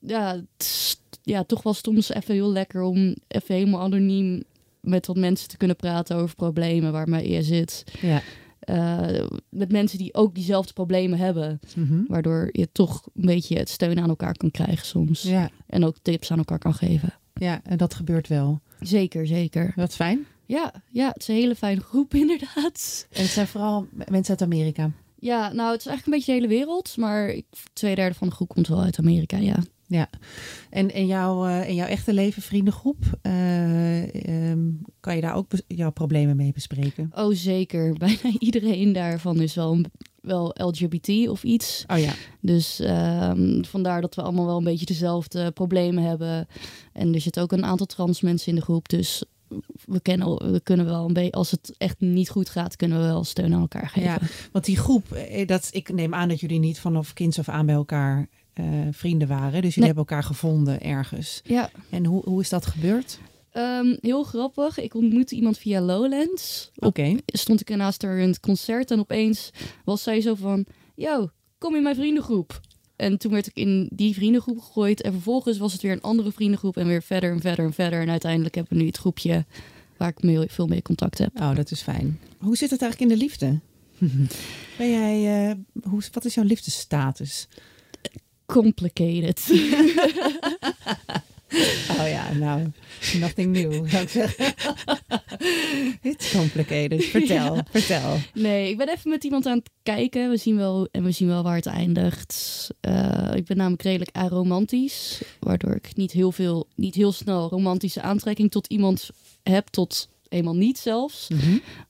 [0.00, 4.42] ja, het is- ja, toch wel soms even heel lekker om even helemaal anoniem
[4.80, 7.84] met wat mensen te kunnen praten over problemen waarmee je zit.
[8.00, 8.22] Ja.
[8.60, 11.60] Eh, met mensen die ook diezelfde problemen hebben.
[11.76, 12.02] Mhm.
[12.06, 15.22] Waardoor je toch een beetje het steun aan elkaar kan krijgen soms.
[15.22, 15.50] ja.
[15.66, 17.14] En ook tips aan elkaar kan geven.
[17.34, 18.60] Ja, en dat gebeurt wel.
[18.80, 19.72] Zeker, zeker.
[19.76, 20.26] Wat fijn.
[20.46, 23.06] Ja, ja, het is een hele fijne groep inderdaad.
[23.10, 24.90] En het zijn vooral mensen uit Amerika.
[25.18, 26.96] Ja, nou, het is eigenlijk een beetje de hele wereld.
[26.96, 27.40] Maar
[27.72, 29.56] twee derde van de groep komt wel uit Amerika, ja.
[29.92, 30.08] Ja.
[30.70, 35.50] En in jouw, eh, in jouw echte leven, vriendengroep, eh, ehm, kan je daar ook
[35.66, 37.10] jouw problemen mee bespreken?
[37.14, 37.92] Oh, zeker.
[37.98, 39.86] Bijna iedereen daarvan is wel een
[40.20, 41.84] wel LGBT of iets.
[41.86, 42.12] Oh ja.
[42.40, 46.48] Dus ehm, vandaar dat we allemaal wel een beetje dezelfde problemen hebben.
[46.92, 48.88] En er zitten ook een aantal trans mensen in de groep.
[48.88, 49.24] Dus
[49.84, 53.04] we, kennen, we kunnen wel een beetje, als het echt niet goed gaat, kunnen we
[53.04, 54.10] wel steun aan elkaar geven.
[54.10, 54.18] Ja,
[54.52, 57.66] want die groep, eh, dat, ik neem aan dat jullie niet vanaf kinds af aan
[57.66, 59.50] bij elkaar eh, vrienden waren.
[59.52, 59.86] Dus jullie Nee.
[59.86, 61.40] hebben elkaar gevonden ergens.
[61.44, 61.70] ja.
[61.90, 63.18] En hoe, hoe is dat gebeurd?
[63.52, 64.78] Ehm, heel grappig.
[64.78, 66.70] Ik ontmoette iemand via Lowlands.
[66.76, 67.16] Oké.
[67.26, 69.50] Stond ik naast haar in het concert en opeens
[69.84, 70.64] was zij zo van...
[70.94, 72.60] Yo, kom in mijn vriendengroep.
[72.96, 75.02] En toen werd ik in die vriendengroep gegooid.
[75.02, 76.76] En vervolgens was het weer een andere vriendengroep.
[76.76, 78.00] En weer verder en verder en verder.
[78.00, 79.44] En uiteindelijk hebben we nu het groepje
[79.96, 81.30] waar ik mee, veel mee contact heb.
[81.40, 82.18] Oh, dat is fijn.
[82.38, 83.60] Hoe zit het eigenlijk in de liefde?
[84.78, 85.56] Ben jij, eh,
[85.90, 87.48] hoe, wat is jouw liefdesstatus?
[88.52, 89.40] Complicated.
[92.00, 92.72] Oh ja, nou,
[93.18, 94.54] nothing new, zou ik zeggen.
[96.12, 97.04] It's complicated.
[97.04, 98.16] Vertel, vertel.
[98.34, 100.30] Nee, ik ben even met iemand aan het kijken.
[100.30, 102.68] We zien wel, en we zien wel waar het eindigt.
[102.80, 105.22] Eh, ik ben namelijk redelijk aromantisch.
[105.40, 109.10] Waardoor ik niet heel, veel, niet heel snel romantische aantrekking tot iemand
[109.42, 109.66] heb.
[109.66, 111.28] Tot eenmaal niet zelfs.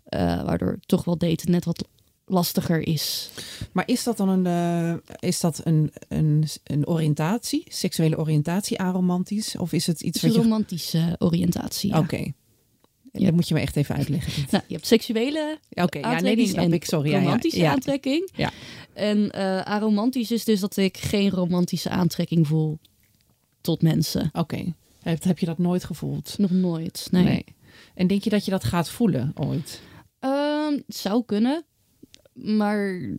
[0.05, 1.89] Eh, waardoor toch wel daten net wat
[2.33, 3.31] lastiger is.
[3.73, 9.57] Maar is dat dan een, eh, is dat een, een, een oriëntatie, seksuele oriëntatie, aromantisch?
[9.57, 10.45] Of is het iets is een wat je...
[10.45, 11.91] romantische oriëntatie.
[11.91, 11.99] ja.
[11.99, 12.33] Oké.
[13.13, 13.25] Ja.
[13.25, 14.33] Dat moet je me echt even uitleggen.
[14.51, 16.85] Nou, je hebt seksuele Ja, Oké, ja, nee, die aantrekking snap ik.
[16.85, 17.11] Sorry.
[17.11, 17.23] ja, ja.
[17.23, 17.71] romantische ja.
[17.71, 18.31] aantrekking.
[18.35, 18.51] Ja.
[18.93, 22.79] En eh, aromantisch is dus dat ik geen romantische aantrekking voel
[23.61, 24.31] tot mensen.
[24.33, 24.75] Oké.
[25.03, 26.35] Heb, heb je dat nooit gevoeld?
[26.39, 27.09] Nog nooit.
[27.11, 27.45] Nee.
[27.95, 29.81] En denk je dat je dat gaat voelen ooit?
[30.19, 31.65] Ehm, het zou kunnen,
[32.33, 33.11] maar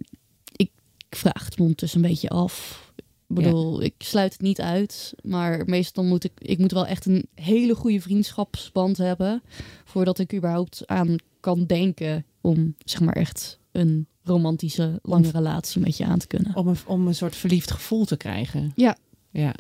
[0.52, 0.72] ik
[1.10, 2.82] vraag het me ondertussen een beetje af.
[3.28, 7.06] Ik bedoel, ik sluit het niet uit, maar meestal moet ik, ik moet wel echt
[7.06, 9.42] een hele goede vriendschapsband hebben
[9.84, 15.98] voordat ik überhaupt aan kan denken om zeg maar echt een romantische lange relatie met
[15.98, 16.56] je aan te kunnen.
[16.56, 18.72] Om een, om een soort verliefd gevoel te krijgen.
[18.76, 18.98] Ja.
[19.30, 19.54] Ja.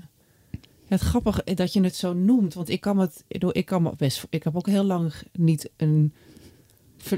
[0.85, 4.25] Het grappige dat je het zo noemt, want ik kan het, ik kan me best,
[4.29, 6.13] ik heb ook heel lang niet een,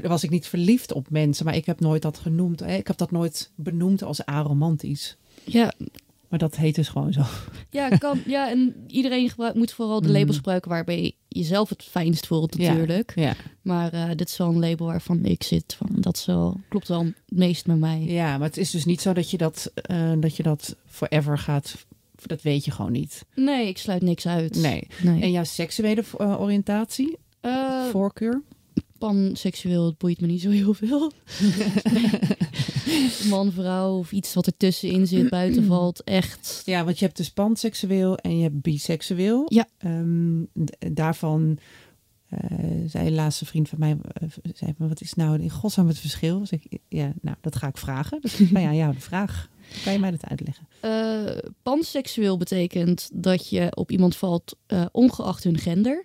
[0.02, 2.60] was ik niet verliefd op mensen, maar ik heb nooit dat genoemd.
[2.60, 2.76] hè.
[2.76, 5.16] Ik heb dat nooit benoemd als aromantisch.
[5.44, 5.72] Ja,
[6.28, 7.22] Maar dat heet dus gewoon zo.
[7.70, 10.14] ja, kan, ja en iedereen gebruikt, moet vooral de Mm.
[10.14, 13.12] labels gebruiken waarbij je zelf het fijnst voelt natuurlijk.
[13.14, 13.34] Ja.
[13.62, 15.74] Maar eh, dit is wel een label waarvan ik zit.
[15.74, 18.00] Van, dat wel, klopt wel het meest met mij.
[18.00, 21.38] ja, maar het is dus niet zo dat je dat, eh, dat je dat forever
[21.38, 21.86] gaat.
[22.22, 23.24] Dat weet je gewoon niet.
[23.34, 24.54] Nee, ik sluit niks uit.
[24.56, 24.86] Nee.
[25.02, 25.22] nee.
[25.22, 28.42] En jouw seksuele eh, oriëntatie, Eh, voorkeur?
[28.98, 31.12] Panseksueel, het boeit me niet zo heel veel.
[33.30, 36.04] Man, vrouw of iets wat ertussenin zit, buiten valt.
[36.04, 36.62] Echt.
[36.64, 39.44] Ja, want je hebt dus panseksueel en je hebt biseksueel.
[39.48, 39.68] Ja.
[39.78, 40.42] Ehm,
[40.92, 41.58] daarvan
[42.28, 42.38] eh,
[42.86, 45.98] zei een laatste vriend van mij, eh, zei van, wat is nou in godsnaam het
[45.98, 46.42] verschil?
[46.50, 48.20] Ik, ja, nou, dat ga ik vragen.
[48.20, 49.48] Dus aan jou de vraag.
[49.84, 50.66] Kan je mij dat uitleggen?
[50.80, 56.04] Eh, panseksueel betekent dat je op iemand valt eh, ongeacht hun gender.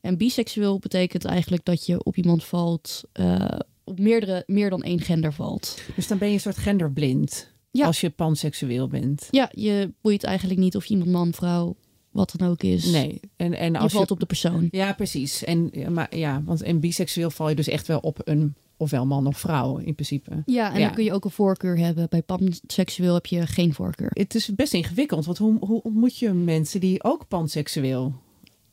[0.00, 5.00] En biseksueel betekent eigenlijk dat je op iemand valt eh, op meerdere, meer dan één
[5.00, 5.78] gender valt.
[5.96, 7.86] Dus dan ben je een soort genderblind Ja.
[7.86, 9.28] als je panseksueel bent.
[9.30, 11.76] Ja, je boeit eigenlijk niet of je iemand man, vrouw,
[12.10, 12.84] wat dan ook is.
[12.84, 13.20] Nee.
[13.36, 14.68] En, en je als valt je, op de persoon.
[14.70, 15.44] Ja, precies.
[15.44, 19.26] En, maar, ja, want in biseksueel val je dus echt wel op een ofwel man
[19.26, 20.42] of vrouw in principe.
[20.46, 20.86] Ja, en Ja.
[20.86, 22.06] dan kun je ook een voorkeur hebben.
[22.10, 24.10] Bij panseksueel heb je geen voorkeur.
[24.12, 28.12] Het is best ingewikkeld, want hoe, hoe ontmoet je mensen die ook panseksueel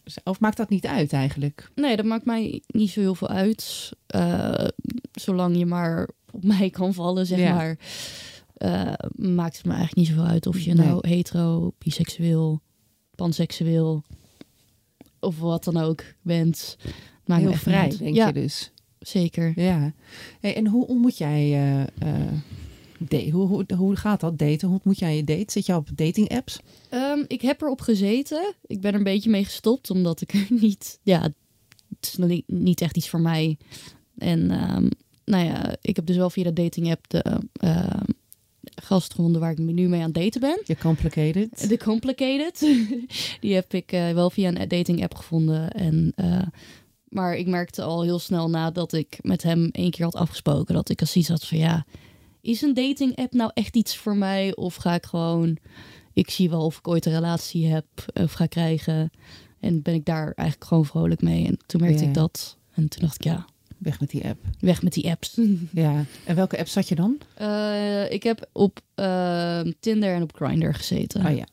[0.03, 0.25] zijn?
[0.25, 1.71] Of maakt dat niet uit eigenlijk?
[1.75, 3.91] Nee, dat maakt mij niet zo heel veel uit.
[4.07, 4.65] Eh,
[5.11, 7.53] zolang je maar op mij kan vallen, zeg Ja.
[7.55, 7.77] maar.
[8.53, 10.85] eh, maakt het me eigenlijk niet zoveel uit of je Nee.
[10.87, 12.61] nou hetero, biseksueel,
[13.15, 14.03] panseksueel
[15.19, 16.77] of wat dan ook bent.
[17.25, 17.97] Maakt Heel vrij, uit.
[17.99, 18.71] denk ja, je dus.
[18.99, 19.53] Zeker.
[19.55, 19.93] Ja.
[20.39, 21.53] Hey, en hoe ontmoet jij...
[21.53, 22.31] eh eh,
[22.99, 24.67] da- hoe, hoe, hoe gaat dat, daten?
[24.67, 25.51] Hoe ontmoet jij je date?
[25.51, 26.59] Zit je op dating apps?
[26.89, 28.53] Ehm, ik heb erop gezeten.
[28.65, 30.99] Ik ben er een beetje mee gestopt, omdat ik er niet...
[31.03, 31.21] Ja,
[31.99, 33.57] het is niet, echt iets voor mij.
[34.17, 34.87] En ehm,
[35.25, 37.21] nou ja, ik heb dus wel via de dating app de
[37.53, 38.03] ehm,
[38.75, 40.61] gast gevonden waar ik nu mee aan het daten ben.
[40.65, 41.67] Je complicated?
[41.69, 42.59] The Complicated.
[43.41, 45.71] Die heb ik eh, wel via een dating app gevonden.
[45.71, 46.41] En, eh,
[47.09, 50.73] maar ik merkte al heel snel nadat ik met hem één keer had afgesproken...
[50.73, 51.85] dat ik als iets had van ja,
[52.41, 54.55] is een dating app nou echt iets voor mij?
[54.55, 55.57] Of ga ik gewoon...
[56.13, 59.09] Ik zie wel of ik ooit een relatie heb of ga krijgen.
[59.59, 61.45] En ben ik daar eigenlijk gewoon vrolijk mee.
[61.45, 62.07] En toen merkte Ja.
[62.07, 62.57] ik dat.
[62.73, 63.45] En toen dacht ik ja,
[63.77, 64.39] Weg met die app.
[64.59, 65.37] weg met die apps.
[65.71, 66.03] Ja.
[66.25, 67.17] En welke app zat je dan?
[67.35, 71.25] Eh, ik heb op eh, Tinder en op Grindr gezeten.
[71.25, 71.45] Oh ja.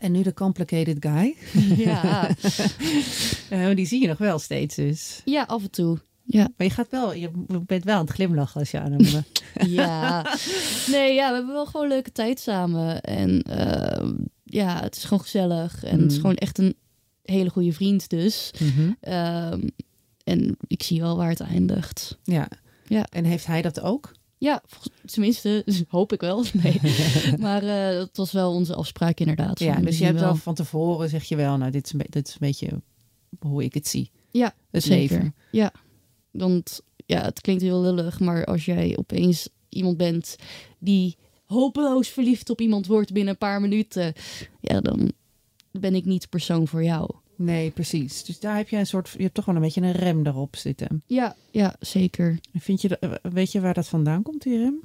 [0.00, 1.36] En nu de complicated guy.
[1.86, 2.28] ja.
[3.50, 5.20] Eh, die zie je nog wel steeds dus.
[5.24, 5.98] Ja, af en toe.
[6.24, 6.48] Ja.
[6.56, 7.30] Maar je gaat wel, je
[7.66, 9.24] bent wel aan het glimlachen als je aan hem...
[9.68, 10.26] Ja.
[10.90, 13.00] Nee, ja, we hebben wel gewoon leuke tijd samen.
[13.00, 14.10] En uh,
[14.44, 15.84] ja, het is gewoon gezellig.
[15.84, 16.20] En het is Mm.
[16.20, 16.74] gewoon echt een
[17.22, 18.50] hele goede vriend dus.
[18.58, 18.90] Mhm.
[19.00, 19.60] Ehm,
[20.24, 22.18] en ik zie wel waar het eindigt.
[22.22, 22.48] Ja.
[22.86, 23.06] Ja.
[23.10, 24.12] En heeft hij dat ook?
[24.40, 24.62] Ja,
[25.04, 26.44] tenminste, hoop ik wel.
[26.62, 26.80] Nee.
[27.38, 27.60] maar
[27.94, 29.58] dat was wel onze afspraak inderdaad.
[29.58, 32.06] Ja, dus je hebt wel van tevoren, zeg je wel, nou, dit is een, be-
[32.08, 32.68] dit is een beetje
[33.40, 34.10] hoe ik het zie.
[34.30, 35.16] Ja, Het zeker.
[35.16, 35.34] leven.
[35.50, 35.72] Ja,
[36.30, 40.36] want ja, het klinkt heel lullig, maar als jij opeens iemand bent
[40.78, 44.12] die hopeloos verliefd op iemand wordt binnen een paar minuten,
[44.60, 45.12] ja, dan
[45.70, 47.10] ben ik niet de persoon voor jou.
[47.42, 48.24] Nee, precies.
[48.24, 50.56] Dus daar heb je een soort, je hebt toch wel een beetje een rem erop
[50.56, 51.02] zitten.
[51.06, 52.38] Ja, ja, zeker.
[52.54, 54.80] Vind je, weet je waar dat vandaan komt, die rem?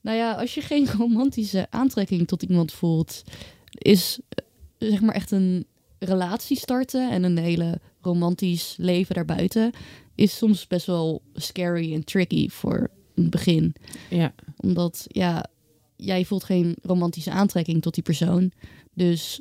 [0.00, 3.22] Nou ja, als je geen romantische aantrekking tot iemand voelt,
[3.70, 5.66] is eh, zeg maar echt een
[5.98, 9.72] relatie starten en een hele romantisch leven daarbuiten,
[10.14, 13.74] is soms best wel scary en tricky voor een begin.
[14.10, 14.34] Ja.
[14.56, 15.46] Omdat ja,
[15.96, 18.52] jij voelt geen romantische aantrekking tot die persoon.
[18.94, 19.40] Dus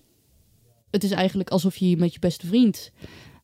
[0.94, 2.92] het is eigenlijk alsof je met je beste vriend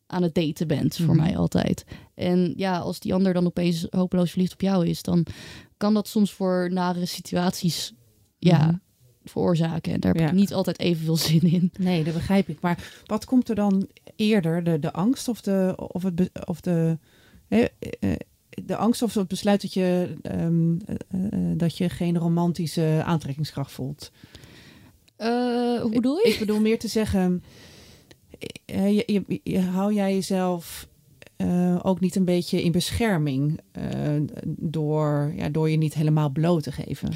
[0.06, 1.24] aan het daten bent, voor Mhm.
[1.24, 1.84] mij altijd.
[2.14, 5.26] En ja, als die ander dan opeens hopeloos verliefd op jou is, dan
[5.76, 7.92] kan dat soms voor nare situaties
[8.38, 8.74] ja, Mhm.
[9.24, 9.92] veroorzaken.
[9.92, 10.28] En daar heb Ja.
[10.28, 11.72] ik niet altijd evenveel zin in.
[11.78, 12.60] Nee, dat begrijp ik.
[12.60, 14.64] Maar wat komt er dan eerder?
[14.64, 16.98] De, de angst of de, of het, of de,
[17.48, 18.12] hè, eh,
[18.64, 20.94] de angst of het besluit dat je, ehm, eh,
[21.50, 24.10] eh, dat je geen romantische aantrekkingskracht voelt?
[25.20, 26.28] Eh, hoe bedoel je?
[26.32, 27.42] Ik bedoel meer te zeggen,
[28.64, 30.88] eh, je, je, je- hou jij jezelf
[31.36, 33.60] eh, ook niet een beetje in bescherming
[34.44, 37.12] door, ja, door je niet helemaal bloot te geven?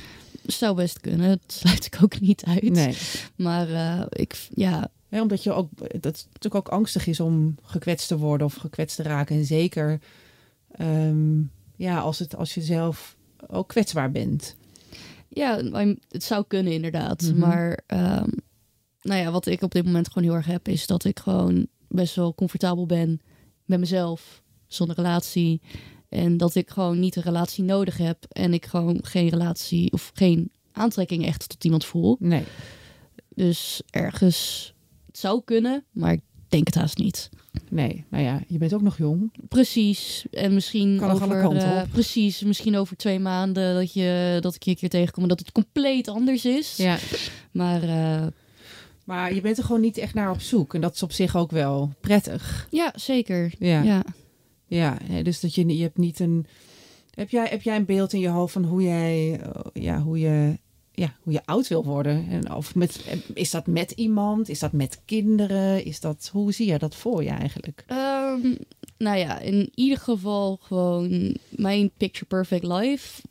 [0.46, 1.28] Zou best kunnen.
[1.28, 2.62] Dat sluit ik ook niet uit.
[2.62, 2.96] Nee.
[3.36, 3.68] Maar
[4.08, 8.46] ik, ja, omdat je ook, dat het natuurlijk ook angstig is om gekwetst te worden
[8.46, 9.36] of gekwetst te raken.
[9.36, 10.00] En zeker
[10.72, 11.40] ehm,
[11.76, 14.56] ja, als, het, als je zelf ook kwetsbaar bent.
[15.34, 15.56] Ja,
[16.08, 17.22] het zou kunnen inderdaad.
[17.22, 17.38] Mhm.
[17.38, 18.30] Maar ehm,
[19.00, 21.66] nou ja, wat ik op dit moment gewoon heel erg heb, is dat ik gewoon
[21.88, 23.20] best wel comfortabel ben
[23.64, 25.60] met mezelf, zonder relatie.
[26.08, 28.24] En dat ik gewoon niet een relatie nodig heb.
[28.28, 32.16] En ik gewoon geen relatie of geen aantrekking echt tot iemand voel.
[32.20, 32.44] Nee.
[33.28, 34.72] Dus ergens,
[35.06, 36.20] het zou kunnen, maar ik
[36.54, 37.30] denk het haast niet.
[37.70, 39.32] Nee, nou ja, je bent ook nog jong.
[39.48, 40.26] Precies.
[40.30, 41.86] En misschien Kan over, op.
[41.90, 45.38] precies, misschien over twee maanden dat, je, dat ik je een keer tegenkom en dat
[45.38, 46.76] het compleet anders is.
[46.76, 46.98] Ja.
[47.50, 48.26] Maar eh,
[49.04, 50.74] Maar je bent er gewoon niet echt naar op zoek.
[50.74, 52.66] En dat is op zich ook wel prettig.
[52.70, 53.52] ja, zeker.
[53.58, 53.82] Ja.
[53.82, 54.04] Ja.
[54.66, 56.46] Ja, dus dat je, je hebt niet een.
[57.14, 60.18] Heb jij, heb jij een beeld in je hoofd van hoe jij, eh, ja, hoe
[60.18, 60.58] je,
[60.94, 62.26] ja, hoe je oud wil worden?
[62.28, 63.04] En of met,
[63.35, 64.48] is dat met iemand?
[64.48, 65.85] Is dat met kinderen?
[65.85, 67.85] Is dat, hoe zie je dat voor je eigenlijk?
[67.87, 68.54] Ehm,
[68.98, 73.22] nou ja, in ieder geval gewoon mijn picture perfect life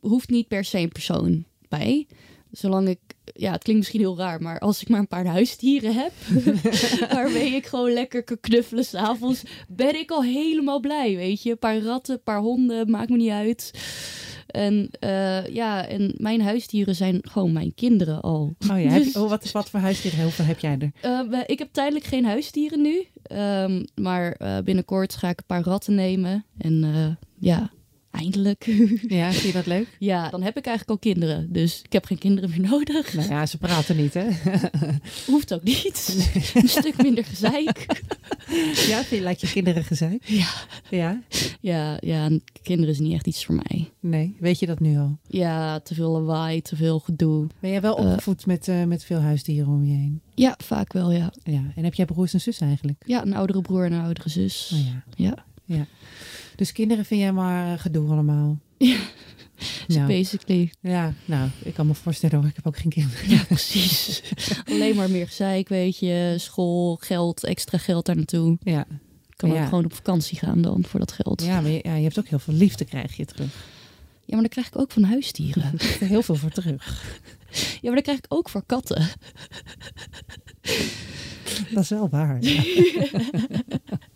[0.00, 2.06] hoeft niet per se een persoon bij.
[2.50, 2.98] Zolang ik,
[3.34, 6.12] ja, het klinkt misschien heel raar, maar als ik maar een paar huisdieren heb,
[7.14, 11.50] waarmee ik gewoon lekker kan knuffelen s'avonds, ben ik al helemaal blij, weet je.
[11.50, 13.70] Een paar ratten, een paar honden, maakt me niet uit.
[14.48, 18.54] En eh, ja, en mijn huisdieren zijn gewoon mijn kinderen al.
[18.70, 20.22] Oh ja, heb Dus- je, oh, wat, wat voor huisdieren?
[20.22, 20.90] Hoeveel heb jij er?
[21.30, 23.06] Eh, ik heb tijdelijk geen huisdieren nu.
[23.22, 26.44] Ehm, maar eh, binnenkort ga ik een paar ratten nemen.
[26.58, 27.70] En ja,
[28.10, 28.64] eindelijk.
[29.08, 29.96] Ja, vind je dat leuk?
[29.98, 31.52] ja, dan heb ik eigenlijk al kinderen.
[31.52, 33.14] Dus ik heb geen kinderen meer nodig.
[33.14, 34.26] Nou ja, ze praten niet, hè?
[35.26, 36.16] Hoeft ook niet.
[36.54, 37.86] een stuk minder gezeik.
[38.88, 40.24] Ja, vind je, laat je kinderen gezeik?
[40.24, 40.48] Ja.
[40.90, 41.22] Ja?
[41.60, 43.90] Ja, ja, en kinderen is niet echt iets voor mij.
[44.00, 45.18] Nee, weet je dat nu al?
[45.26, 47.46] Ja, te veel lawaai, te veel gedoe.
[47.60, 48.04] Ben jij wel Eh.
[48.04, 50.20] opgevoed met, eh, met veel huisdieren om je heen?
[50.34, 51.32] Ja, vaak wel, ja.
[51.42, 53.02] Ja, en heb jij broers en zussen eigenlijk?
[53.06, 54.72] Ja, een oudere broer en een oudere zus.
[54.74, 54.80] Oh
[55.16, 55.34] ja.
[55.66, 55.86] Ja,
[56.56, 58.58] Dus kinderen vind jij maar eh, gedoe allemaal?
[58.78, 58.96] Ja.
[59.86, 60.72] Nou, basically.
[60.80, 63.28] ja, nou, ik kan me voorstellen ik heb ook geen kinderen.
[63.30, 64.22] Ja, precies.
[64.72, 66.34] Alleen maar meer gezeik, weet je.
[66.38, 68.56] School, geld, extra geld daar naartoe.
[68.62, 69.60] Ja, Ik kan Ja.
[69.62, 71.42] ook gewoon op vakantie gaan dan voor dat geld.
[71.42, 71.48] Ja.
[71.48, 73.54] ja maar je, ja, je hebt ook heel veel liefde krijg je terug.
[74.26, 75.72] maar dan krijg ik ook van huisdieren.
[76.00, 77.04] Er heel veel voor terug.
[77.50, 79.08] Ja, maar dan krijg ik ook voor katten.
[81.74, 82.42] Dat is wel waar.
[82.42, 82.62] Ja.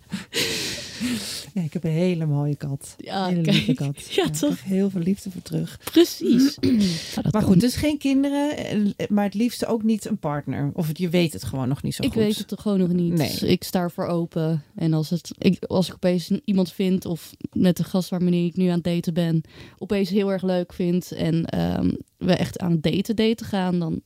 [1.54, 2.94] Ja, ik heb een hele mooie kat.
[2.98, 3.56] Ja, hele kijk.
[3.56, 4.06] lieve kat.
[4.14, 4.64] Ja, ik toch?
[4.64, 5.78] heel veel liefde voor terug.
[5.84, 6.56] Precies.
[7.14, 10.70] Ja, Maar goed, dus geen kinderen, eh, maar het liefste ook niet een partner.
[10.74, 12.22] Of je weet het gewoon nog niet zo ik goed.
[12.22, 13.12] weet het gewoon nog niet.
[13.12, 13.36] Nee.
[13.38, 14.62] Ik sta ervoor open.
[14.74, 18.56] En als, het, ik, als ik opeens iemand vind, of met de gast waarmee ik
[18.56, 19.42] nu aan het daten ben,
[19.78, 24.00] opeens heel erg leuk vind en ehm, we echt aan het daten daten gaan, dan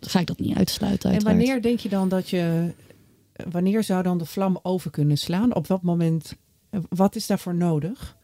[0.00, 1.10] ga ik dat niet uitsluiten.
[1.10, 2.70] En wanneer denk je dan dat je...
[3.50, 5.54] Wanneer zou dan de vlam over kunnen slaan?
[5.54, 6.34] Op wat moment
[6.88, 8.16] Wat is daarvoor nodig?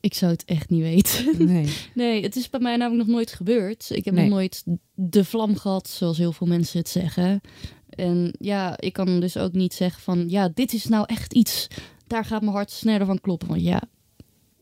[0.00, 1.36] Ik zou het echt niet weten.
[1.52, 1.68] Nee.
[1.94, 3.90] Nee, het is bij mij namelijk nog nooit gebeurd.
[3.90, 4.28] Ik heb Nee.
[4.28, 7.40] nog nooit de vlam gehad, zoals heel veel mensen het zeggen.
[7.88, 11.66] En ja, ik kan dus ook niet zeggen van, ja, dit is nou echt iets,
[12.06, 13.48] daar gaat mijn hart sneller van kloppen.
[13.48, 13.82] Want ja,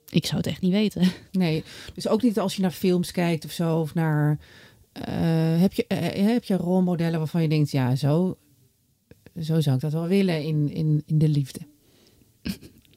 [0.09, 1.03] ik zou het echt niet weten.
[1.33, 1.65] nee.
[1.95, 3.81] Dus ook niet als je naar films kijkt of zo.
[3.81, 4.39] Of naar.
[4.93, 8.37] eh, heb, je, eh, heb je rolmodellen waarvan je denkt, ja, zo,
[9.41, 11.61] zo zou ik dat wel willen in, in, in de liefde.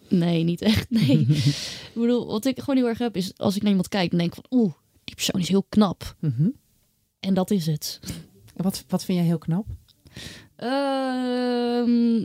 [0.09, 1.19] Nee, niet echt, nee.
[1.89, 4.19] ik bedoel, wat ik gewoon heel erg heb, is als ik naar iemand kijk, dan
[4.19, 4.73] denk ik van, oeh,
[5.03, 6.15] die persoon is heel knap.
[6.19, 6.49] Mhm.
[7.19, 7.99] En dat is het.
[8.55, 9.65] Wat, wat vind jij heel knap?
[10.55, 12.21] Ehm,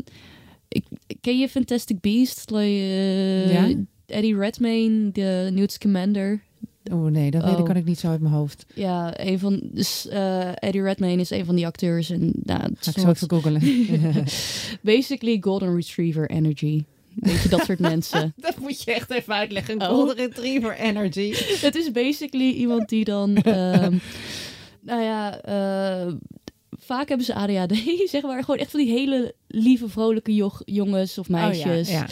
[0.69, 0.85] ik,
[1.21, 2.49] ken je Fantastic Beasts?
[2.51, 3.75] Like, eh, Ja.
[4.07, 6.43] Eddie Redmayne, de Newt Scamander.
[6.93, 7.63] Oh nee, dat Oh.
[7.65, 8.67] kan ik niet zo uit mijn hoofd.
[8.75, 12.11] Ja, een van, dus, eh, Eddie Redmayne is een van die acteurs.
[12.11, 13.61] En, nou, Ga ik zo even googelen.
[14.95, 16.85] basically Golden Retriever energy.
[17.15, 18.33] Weet je, dat soort mensen.
[18.37, 19.81] dat moet je echt even uitleggen.
[19.83, 19.89] Oh.
[19.89, 21.33] Golden Retriever Energy.
[21.61, 23.97] Het is basically iemand die dan, ehm,
[24.81, 26.13] nou ja, eh,
[26.71, 27.75] vaak hebben ze ADHD,
[28.11, 28.41] zeg maar.
[28.45, 31.89] Gewoon echt van die hele lieve, vrolijke jo- jongens of meisjes.
[31.89, 32.07] Oh, ja, ja.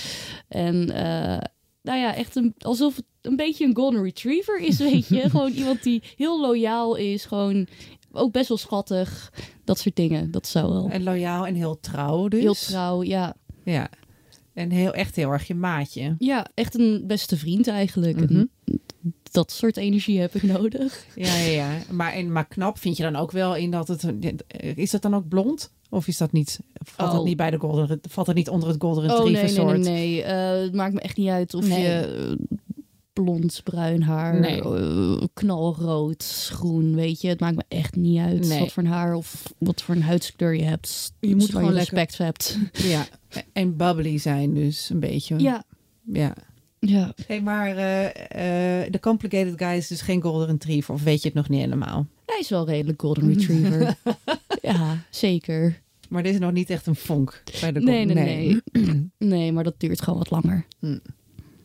[0.48, 1.38] En eh,
[1.82, 5.20] nou ja, echt een, alsof het een beetje een golden retriever is, weet je.
[5.30, 7.66] gewoon iemand die heel loyaal is, gewoon
[8.12, 9.32] ook best wel schattig.
[9.64, 10.88] Dat soort dingen, dat zou wel.
[10.88, 12.40] En loyaal en heel trouw dus.
[12.40, 13.34] Heel trouw, ja.
[13.64, 13.88] Ja.
[14.54, 16.14] En heel, echt heel erg je maatje.
[16.18, 18.20] Ja, echt een beste vriend eigenlijk.
[18.20, 18.76] En Mhm.
[19.30, 21.06] dat soort energie heb ik nodig.
[21.14, 21.78] Ja, ja, ja.
[21.90, 24.06] Maar, en, maar knap vind je dan ook wel in dat het...
[24.76, 25.72] Is dat dan ook blond?
[25.92, 26.60] Of is dat niet...
[26.72, 27.26] Valt dat Oh.
[27.26, 28.00] niet bij de golden...
[28.08, 29.78] Valt dat niet onder het golden Oh retriever nee, nee, soort?
[29.78, 30.22] nee, nee.
[30.22, 31.80] Eh, het maakt me echt niet uit of Nee.
[31.82, 32.58] je eh,
[33.12, 34.62] blond, bruin haar, Nee.
[34.62, 37.28] eh, knalrood, groen, weet je.
[37.28, 38.58] Het maakt me echt niet uit Nee.
[38.60, 41.12] wat voor een haar of wat voor een huidskleur je hebt.
[41.20, 42.58] Je moet gewoon je lekker- respect voor hebt.
[42.72, 43.06] Ja.
[43.52, 45.38] En bubbly zijn dus een beetje.
[45.38, 45.64] Ja,
[46.12, 46.34] ja.
[46.86, 47.14] Ja.
[47.26, 48.06] Hey, maar eh,
[48.84, 50.94] eh, de complicated guy is dus geen golden retriever.
[50.94, 52.06] Of weet je het nog niet helemaal?
[52.26, 53.96] Hij is wel redelijk golden retriever.
[54.62, 55.80] ja, zeker.
[56.08, 59.10] Maar dit is nog niet echt een vonk bij de Nee, golden- nee, nee.
[59.38, 60.66] Nee, maar dat duurt gewoon wat langer.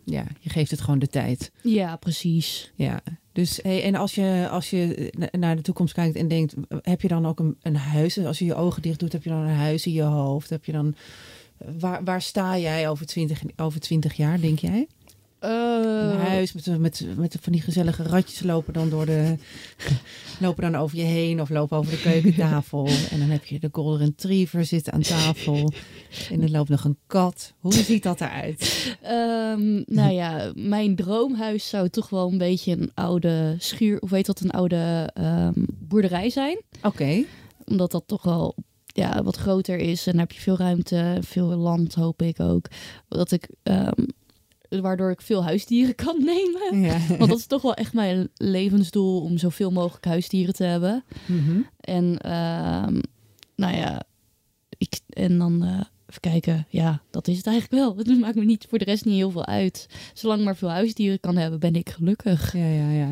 [0.04, 1.52] Ja, je geeft het gewoon de tijd.
[1.62, 2.72] Ja, precies.
[2.76, 3.00] Ja,
[3.32, 7.02] dus hey, en als je, als je na- naar de toekomst kijkt en denkt, heb
[7.02, 8.18] je dan ook een, een huis?
[8.26, 10.50] Als je je ogen dicht doet, heb je dan een huis in je hoofd?
[10.50, 10.96] Heb je dan,
[11.80, 14.88] waar, waar sta jij over twintig over 20 jaar, denk jij?
[15.40, 19.36] Een Eh, huis met, met, met van die gezellige ratjes lopen dan door de,
[20.40, 22.88] lopen dan over je heen of lopen over de keukentafel.
[23.12, 25.74] en dan heb je de golden retriever zitten aan tafel.
[26.32, 27.54] En er loopt nog een kat.
[27.60, 28.96] Hoe ziet dat eruit?
[29.02, 34.26] Ehm, nou ja, mijn droomhuis zou toch wel een beetje een oude schuur, of weet
[34.26, 36.62] dat, een oude ehm, boerderij zijn.
[36.84, 37.24] Oké,
[37.66, 41.48] Omdat dat toch wel ja, wat groter is en dan heb je veel ruimte, veel
[41.48, 42.66] land hoop ik ook.
[43.08, 44.04] Dat ik, ehm,
[44.70, 46.80] waardoor ik veel huisdieren kan nemen.
[46.82, 47.00] ja.
[47.18, 51.04] Want dat is toch wel echt mijn levensdoel om zoveel mogelijk huisdieren te hebben.
[51.26, 51.62] Mhm.
[51.80, 53.02] En ehm,
[53.56, 54.04] nou ja,
[54.78, 56.66] ik, en dan eh, even kijken.
[56.70, 57.96] Ja, dat is het eigenlijk wel.
[57.98, 59.88] Het maakt me niet voor de rest niet heel veel uit.
[60.14, 62.54] Zolang maar veel huisdieren kan hebben, ben ik gelukkig.
[62.54, 63.10] Ja, ja, ja.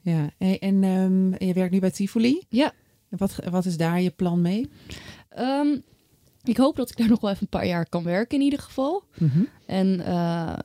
[0.00, 0.30] ja.
[0.38, 2.42] Hey, en ehm, je werkt nu bij Tivoli.
[2.48, 2.72] Ja.
[3.08, 4.68] Wat, wat is daar je plan mee?
[5.28, 5.76] Ehm,
[6.44, 8.58] ik hoop dat ik daar nog wel even een paar jaar kan werken in ieder
[8.58, 9.04] geval.
[9.66, 10.56] En eh,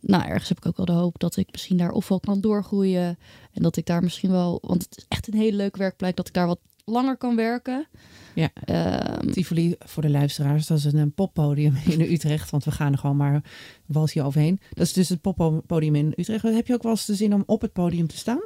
[0.00, 3.18] nou, ergens heb ik ook wel de hoop dat ik misschien daar ofwel kan doorgroeien.
[3.52, 6.28] En dat ik daar misschien wel, want het is echt een hele leuke werkplek, dat
[6.28, 7.86] ik daar wat langer kan werken.
[8.34, 8.50] Ja.
[8.64, 12.50] Ehm, Tivoli, voor de luisteraars, dat is een, poppodium in Utrecht.
[12.50, 13.42] Want we gaan er gewoon maar
[13.86, 14.60] wals hier overheen.
[14.72, 16.42] Dat is dus het poppodium in Utrecht.
[16.42, 18.42] Heb je ook wel eens de zin om op het podium te staan?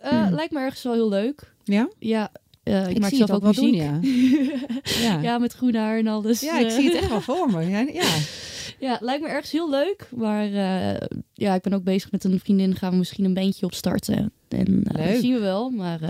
[0.00, 1.52] eh, lijkt me ergens wel heel leuk.
[1.64, 1.88] Ja?
[1.98, 2.30] Ja,
[2.62, 3.80] eh, ik, maak zie zelf het ook, wel muziek.
[4.02, 5.20] doen, ja.
[5.20, 5.38] ja.
[5.38, 6.40] Met groen haar en alles.
[6.40, 7.64] Ja, ik zie het echt wel voor me.
[7.68, 8.04] Ja, ja.
[8.78, 10.08] Ja, lijkt me ergens heel leuk.
[10.16, 12.74] Maar eh, ja, ik ben ook bezig met een vriendin.
[12.76, 14.32] Gaan we misschien een bandje opstarten.
[14.48, 15.70] En eh, dat zien we wel.
[15.70, 16.02] Maar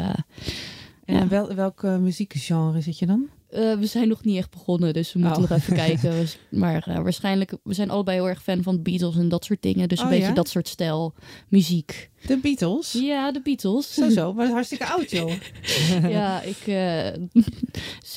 [1.04, 1.28] En Ja.
[1.28, 3.28] wel, welk muziekgenre zit je dan?
[3.50, 4.92] we zijn nog niet echt begonnen.
[4.92, 5.48] Dus we moeten Oh.
[5.50, 6.10] nog even kijken.
[6.10, 9.88] We- Maar waarschijnlijk, we zijn allebei heel erg fan van Beatles en dat soort dingen.
[9.88, 11.14] Dus een Oh, beetje dat soort stijl
[11.48, 12.10] muziek.
[12.26, 12.92] De Beatles?
[12.92, 13.94] Ja, de Beatles.
[13.94, 15.32] Zo zo, maar hartstikke oud joh.
[16.08, 17.12] ja, ik eh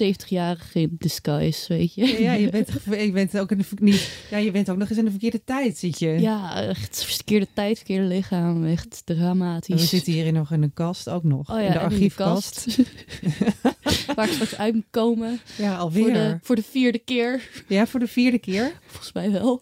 [0.04, 2.22] 70-jarige in disguise, weet je.
[2.22, 4.98] Ja, je bent, je bent ook in de, niet, ja, je bent ook nog eens
[4.98, 6.08] in de verkeerde tijd, zit je.
[6.08, 8.65] Ja, echt verkeerde tijd, verkeerde lichaam.
[8.65, 9.82] Echt En dramatisch.
[9.82, 11.50] we zitten hier nog in een kast ook nog.
[11.50, 12.65] Oh ja, in de archiefkast.
[14.15, 15.39] Waar ik straks uit moet komen.
[15.58, 16.13] Ja, Voor alweer.
[16.13, 17.50] de, voor de vierde keer.
[17.68, 18.72] Ja, voor de vierde keer.
[18.86, 19.62] Volgens mij wel.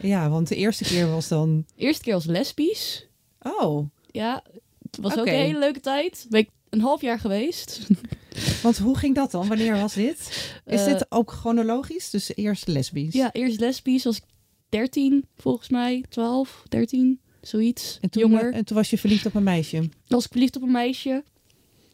[0.00, 1.64] Ja, want de eerste keer was dan...
[1.76, 3.06] De eerste keer als lesbisch.
[3.42, 4.42] Oh, Ja,
[4.90, 6.26] het was ook een hele leuke tijd.
[6.30, 7.80] Ben ik een half jaar geweest.
[8.62, 9.48] want hoe ging dat dan?
[9.48, 10.18] Wanneer was dit?
[10.66, 12.10] Is Eh, dit ook chronologisch?
[12.10, 13.12] Dus eerst lesbisch?
[13.14, 14.22] Ja, eerst lesbisch was ik
[14.68, 17.98] 13 volgens mij, 12, 13, zoiets.
[18.00, 18.52] En toen, Jonger.
[18.52, 19.88] en toen was je verliefd op een meisje.
[20.06, 21.24] was ik verliefd op een meisje.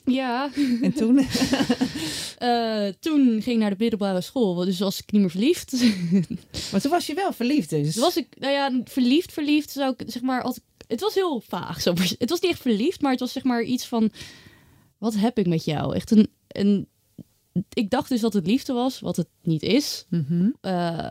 [0.04, 0.50] Ja,
[0.82, 1.18] En toen?
[2.38, 5.72] eh, toen ging ik naar de middelbare school, dus was ik niet meer verliefd.
[6.72, 7.92] maar toen was je wel verliefd dus.
[7.94, 10.58] Toen was ik, nou ja, verliefd, verliefd zou ik zeg maar, als,
[10.88, 11.82] het was heel vaag.
[11.82, 11.94] Zo.
[12.18, 14.10] Het was niet echt verliefd, maar het was zeg maar iets van,
[14.98, 15.94] wat heb ik met jou?
[15.94, 16.88] Echt een, een
[17.72, 20.06] ik dacht dus dat het liefde was, wat het niet is.
[20.08, 20.50] Mhm.
[20.60, 21.10] Eh,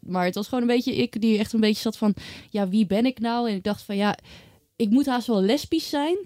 [0.00, 2.14] maar het was gewoon een beetje ik die echt een beetje zat van,
[2.50, 3.50] ja, wie ben ik nou?
[3.50, 4.18] En ik dacht van, ja,
[4.76, 6.16] ik moet haast wel lesbisch zijn,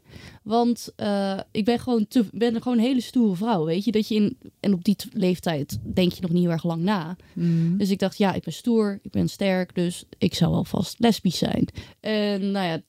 [0.43, 3.93] want eh, ik ben gewoon te, ben gewoon een hele stoere vrouw, weet je?
[3.93, 7.17] Dat je in en op die leeftijd denk je nog niet heel erg lang na.
[7.33, 7.77] Mhm.
[7.77, 10.99] Dus ik dacht, ja, ik ben stoer, ik ben sterk, dus ik zou wel vast
[10.99, 11.69] lesbisch zijn.
[12.01, 12.81] En nou ja,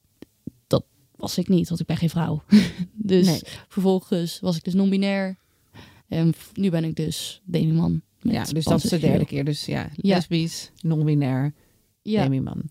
[0.67, 0.83] dat
[1.15, 2.43] was ik niet, want ik ben geen vrouw.
[2.93, 3.41] dus Nee.
[3.67, 5.37] vervolgens was ik dus non-binair.
[6.07, 8.01] En nu ben ik dus demiman.
[8.21, 9.45] Ja, dus dat is de derde keer.
[9.45, 10.15] Dus ja, Ja.
[10.15, 11.53] lesbisch, non-binair,
[12.01, 12.63] Ja, demi-man.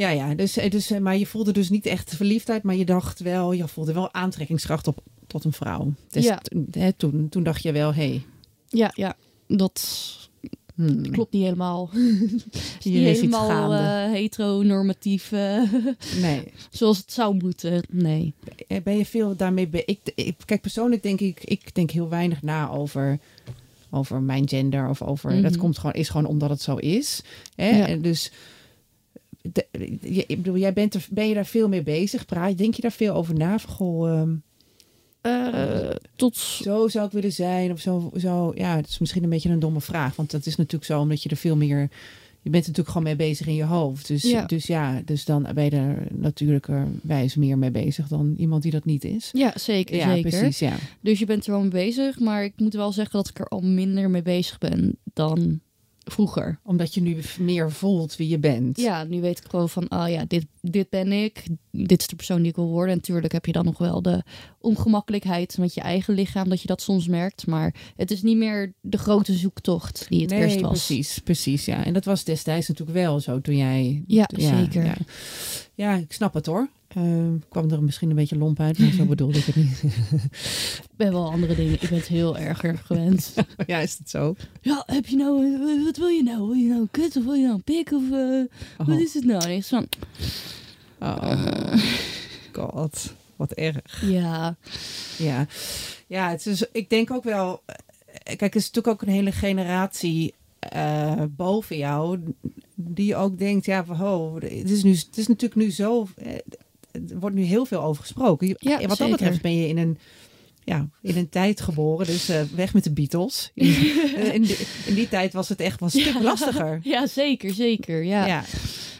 [0.00, 0.34] Ja, ja.
[0.34, 3.52] Dus, eh, dus, eh, maar je voelde dus niet echt verliefdheid, maar je dacht wel,
[3.52, 5.92] je voelde wel aantrekkingskracht op, tot een vrouw.
[6.10, 6.40] Dus Ja.
[6.70, 8.22] hè, toen, toen dacht je wel, hé, hey,
[8.68, 9.84] ja, ja, dat
[10.74, 11.90] hmm, klopt niet helemaal.
[11.92, 15.30] Is Hier niet helemaal eh, heteronormatief,
[16.20, 16.42] nee.
[16.70, 17.82] zoals het zou moeten.
[17.90, 18.34] Nee.
[18.82, 19.68] Ben je veel daarmee...
[19.68, 23.18] Be ik, ik, kijk, persoonlijk denk ik, ik denk heel weinig na over,
[23.90, 25.42] over mijn gender of over...
[25.42, 25.60] Dat Mhm.
[25.60, 27.22] komt gewoon, is gewoon omdat het zo is.
[27.54, 27.68] Hè?
[27.78, 27.86] Ja.
[27.86, 28.32] En dus...
[29.42, 29.66] De,
[30.00, 32.24] je, ik bedoel, jij bent er, ben je daar veel mee bezig?
[32.24, 33.58] Praat, denk je daar veel over na?
[33.58, 34.34] Goh, ehm,
[35.20, 38.52] Eh, tot zo zou ik willen zijn of zo, zo.
[38.54, 40.16] Ja, het is misschien een beetje een domme vraag.
[40.16, 41.90] Want dat is natuurlijk zo omdat je er veel meer...
[42.42, 44.06] Je bent er natuurlijk gewoon mee bezig in je hoofd.
[44.06, 48.62] Dus ja, dus, ja, dus dan ben je er natuurlijkerwijs meer mee bezig dan iemand
[48.62, 49.28] die dat niet is.
[49.32, 50.30] ja, zeker, Ja, zeker.
[50.30, 50.76] precies, ja.
[51.00, 53.46] Dus je bent er wel mee bezig, maar ik moet wel zeggen dat ik er
[53.48, 55.60] al minder mee bezig ben dan
[56.10, 56.58] vroeger.
[56.64, 58.80] Omdat je nu meer voelt wie je bent.
[58.80, 61.44] Ja, nu weet ik gewoon van, oh ja, dit, dit ben ik.
[61.70, 62.90] Dit is de persoon die ik wil worden.
[62.90, 64.22] En natuurlijk heb je dan nog wel de
[64.60, 67.46] ongemakkelijkheid met je eigen lichaam, dat je dat soms merkt.
[67.46, 70.70] Maar het is niet meer de grote zoektocht die het nee, eerst was.
[70.70, 71.84] precies, precies, ja.
[71.84, 74.04] En dat was destijds natuurlijk wel zo toen jij...
[74.06, 74.84] Ja, zeker.
[74.84, 74.96] Ja,
[75.80, 76.68] Ja, ik snap het hoor.
[76.88, 79.82] Ehm, kwam er misschien een beetje lomp uit, maar zo bedoelde ik het niet.
[80.82, 81.72] Ik ben wel andere dingen.
[81.72, 83.34] Ik ben het heel erger gewend.
[83.66, 84.34] ja, is het zo?
[84.60, 85.44] ja, heb je nou,
[85.78, 86.38] eh, wat wil je nou?
[86.38, 87.92] Wil je nou een kut of wil je nou een pik?
[87.92, 88.40] Of eh,
[88.78, 89.42] Oh, wat is het nou?
[89.44, 89.86] En ik van,
[91.00, 91.72] oh.
[92.52, 94.02] God, wat erg.
[94.10, 94.56] ja,
[95.18, 95.46] Ja,
[96.06, 97.62] ja het is, ik denk ook wel.
[97.66, 97.74] eh,
[98.24, 102.18] Kijk, het is natuurlijk ook een hele generatie eh, boven jou.
[102.88, 106.06] Die ook denkt: ja, van, ho, het is, nu, het is natuurlijk nu zo.
[106.16, 106.32] eh,
[106.92, 108.46] Er wordt nu heel veel over gesproken.
[108.48, 109.12] Je- Ja, wat dat zeker.
[109.16, 109.98] betreft ben je in een.
[110.64, 113.50] Ja, in een tijd geboren, dus eh, weg met de Beatles.
[113.54, 113.66] In,
[114.16, 114.56] eh, in, die,
[114.86, 116.80] in die tijd was het echt wel een stuk lastiger.
[116.94, 118.04] ja, zeker, zeker.
[118.04, 118.26] Ja.
[118.26, 118.44] Ja,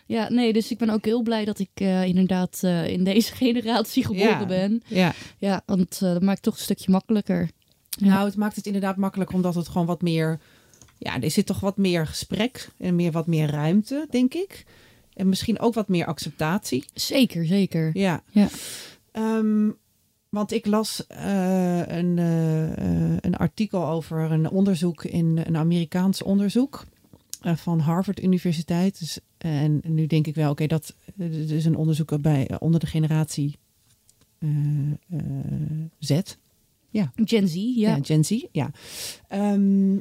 [0.07, 1.71] Ja, nee, dus ik ben ook heel blij dat ik
[2.05, 4.47] inderdaad in deze generatie geboren Ja.
[4.47, 4.83] ben.
[4.87, 5.13] ja.
[5.39, 7.49] Ja, want dat maakt het toch een stukje makkelijker.
[7.89, 8.07] Ja.
[8.07, 10.41] Nou, het maakt het inderdaad makkelijker omdat het gewoon wat meer.
[11.03, 14.65] Ja, er zit toch wat meer gesprek en meer wat meer ruimte, denk ik.
[15.15, 16.85] En misschien ook wat meer acceptatie.
[16.95, 17.91] Zeker, zeker.
[17.93, 18.23] Ja.
[18.31, 18.49] Ja.
[19.13, 19.71] Ehm,
[20.29, 26.23] want ik las eh, een, eh, eh, een artikel over een onderzoek in een Amerikaans
[26.23, 26.85] onderzoek
[27.41, 28.99] van Harvard Universiteit.
[28.99, 32.87] Dus, en nu denk ik wel, oké, dat dat is een onderzoek bij, onder de
[32.87, 33.57] generatie
[35.99, 36.21] Z.
[37.15, 37.97] Gen Z, ja.
[37.97, 38.71] Ja, Gen Z, ja.
[39.29, 39.97] Ehm,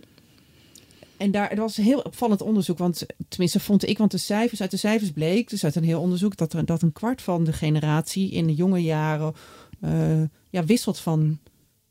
[1.20, 4.62] en daar, het was een heel opvallend onderzoek, want tenminste vond ik, want de cijfers,
[4.62, 7.44] uit de cijfers bleek, dus uit een heel onderzoek, dat, er, dat een kwart van
[7.44, 9.34] de generatie in de jonge jaren
[9.82, 11.40] eh, ja, wisselt van,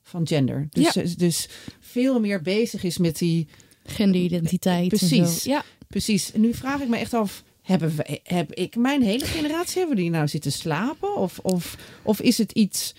[0.03, 0.66] van gender.
[0.70, 1.49] Dus, dus
[1.81, 3.49] veel meer bezig is met die,
[3.91, 4.93] Genderidentiteit.
[4.93, 5.43] en Precies.
[5.43, 5.51] zo.
[5.51, 6.33] Ja, precies.
[6.33, 9.97] En nu vraag ik me echt af, hebben we, heb ik mijn hele generatie, hebben
[9.97, 11.16] die nou zitten slapen?
[11.16, 12.95] Of, of, of is het iets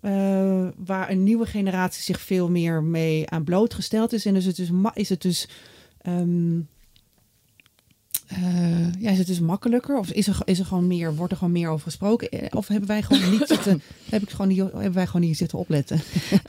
[0.00, 4.26] eh, waar een nieuwe generatie zich veel meer mee aan blootgesteld is?
[4.26, 5.48] En is het dus, ma- is het dus,
[6.00, 6.58] ehm,
[8.26, 9.98] eh, ja, is het dus makkelijker?
[9.98, 12.28] Of is er, is er gewoon meer, wordt er gewoon meer over gesproken?
[12.30, 15.36] Eh, Of hebben wij gewoon niet zitten, heb ik gewoon niet, hebben wij gewoon niet
[15.36, 16.00] zitten opletten?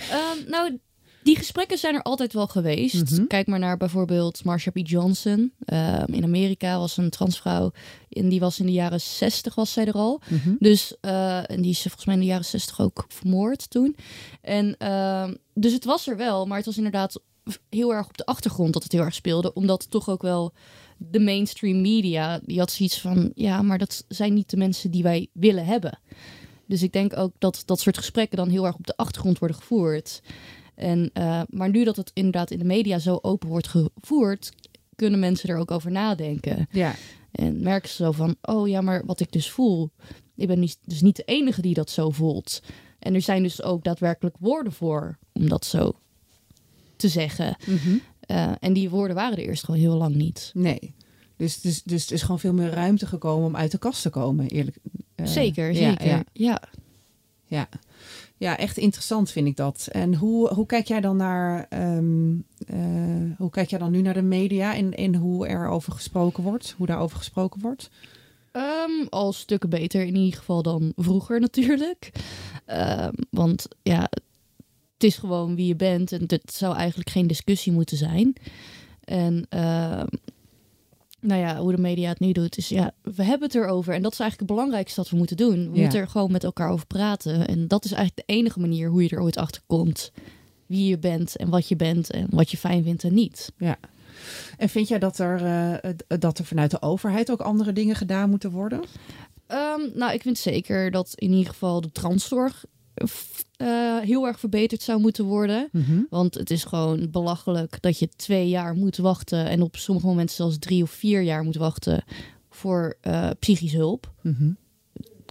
[0.09, 0.77] Ehm, nou,
[1.23, 3.11] die gesprekken zijn er altijd wel geweest.
[3.11, 3.27] Mhm.
[3.27, 4.77] Kijk maar naar bijvoorbeeld Marsha P.
[4.83, 5.53] Johnson.
[5.65, 7.71] Ehm, in Amerika was een transvrouw.
[8.09, 10.21] En die was in de jaren 60 was zij er al.
[10.29, 10.53] Mhm.
[10.59, 13.95] Dus, eh, en die is volgens mij in de jaren 60 ook vermoord toen.
[14.41, 17.21] En ehm, dus het was er wel, maar het was inderdaad
[17.69, 19.53] heel erg op de achtergrond dat het heel erg speelde.
[19.53, 20.53] Omdat toch ook wel
[20.97, 25.03] de mainstream media, die had zoiets van, ja, maar dat zijn niet de mensen die
[25.03, 25.99] wij willen hebben.
[26.65, 29.57] Dus ik denk ook dat dat soort gesprekken dan heel erg op de achtergrond worden
[29.57, 30.21] gevoerd.
[30.81, 34.51] En, eh, maar nu dat het inderdaad in de media zo open wordt gevoerd,
[34.95, 36.67] kunnen mensen er ook over nadenken.
[36.71, 36.95] Ja.
[37.31, 39.91] En merken ze zo van, oh ja, maar wat ik dus voel,
[40.35, 42.61] ik ben niet, dus niet de enige die dat zo voelt.
[42.99, 45.93] En er zijn dus ook daadwerkelijk woorden voor om dat zo
[46.95, 47.55] te zeggen.
[47.65, 47.97] Mhm.
[48.27, 50.51] Uh, en die woorden waren er eerst gewoon heel lang niet.
[50.53, 50.93] Nee.
[51.35, 54.09] Dus, dus, dus er is gewoon veel meer ruimte gekomen om uit de kast te
[54.09, 54.77] komen, eerlijk.
[55.15, 56.07] Uh, zeker, zeker.
[56.07, 56.23] Ja.
[56.23, 56.23] ja.
[56.33, 56.61] Ja.
[57.45, 57.69] ja.
[58.41, 59.87] Echt interessant vind ik dat.
[59.91, 64.13] En hoe, hoe kijk jij dan naar, um, uh, hoe kijk jij dan nu naar
[64.13, 67.89] de media en, en hoe er over gesproken wordt, hoe daarover gesproken wordt?
[68.51, 72.11] Um, al stukken beter in ieder geval dan vroeger natuurlijk.
[72.67, 74.09] Um, want ja,
[74.93, 78.33] het is gewoon wie je bent en het zou eigenlijk geen discussie moeten zijn.
[79.03, 79.45] En
[81.21, 83.93] nou ja, hoe de media het nu doet, is ja, we hebben het erover.
[83.93, 85.71] En dat is eigenlijk het belangrijkste wat we moeten doen.
[85.71, 85.81] We Ja.
[85.81, 87.47] moeten er gewoon met elkaar over praten.
[87.47, 90.11] En dat is eigenlijk de enige manier hoe je er ooit achter komt.
[90.65, 93.51] Wie je bent en wat je bent en wat je fijn vindt en niet.
[93.57, 93.77] Ja.
[94.57, 95.41] En vind jij dat er,
[95.85, 98.79] uh, dat er vanuit de overheid ook andere dingen gedaan moeten worden?
[99.47, 102.65] Um, nou, ik vind zeker dat in ieder geval de transzorg
[103.01, 105.69] uh, heel erg verbeterd zou moeten worden.
[105.71, 106.07] Mm -hmm.
[106.09, 109.45] Want het is gewoon belachelijk dat je twee jaar moet wachten.
[109.45, 112.03] En op sommige momenten zelfs drie of vier jaar moet wachten
[112.49, 114.11] voor uh, psychische hulp.
[114.21, 114.57] Mm -hmm.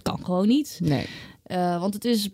[0.01, 0.79] Kan gewoon niet.
[0.83, 1.05] Nee.
[1.47, 2.29] Uh, want het is,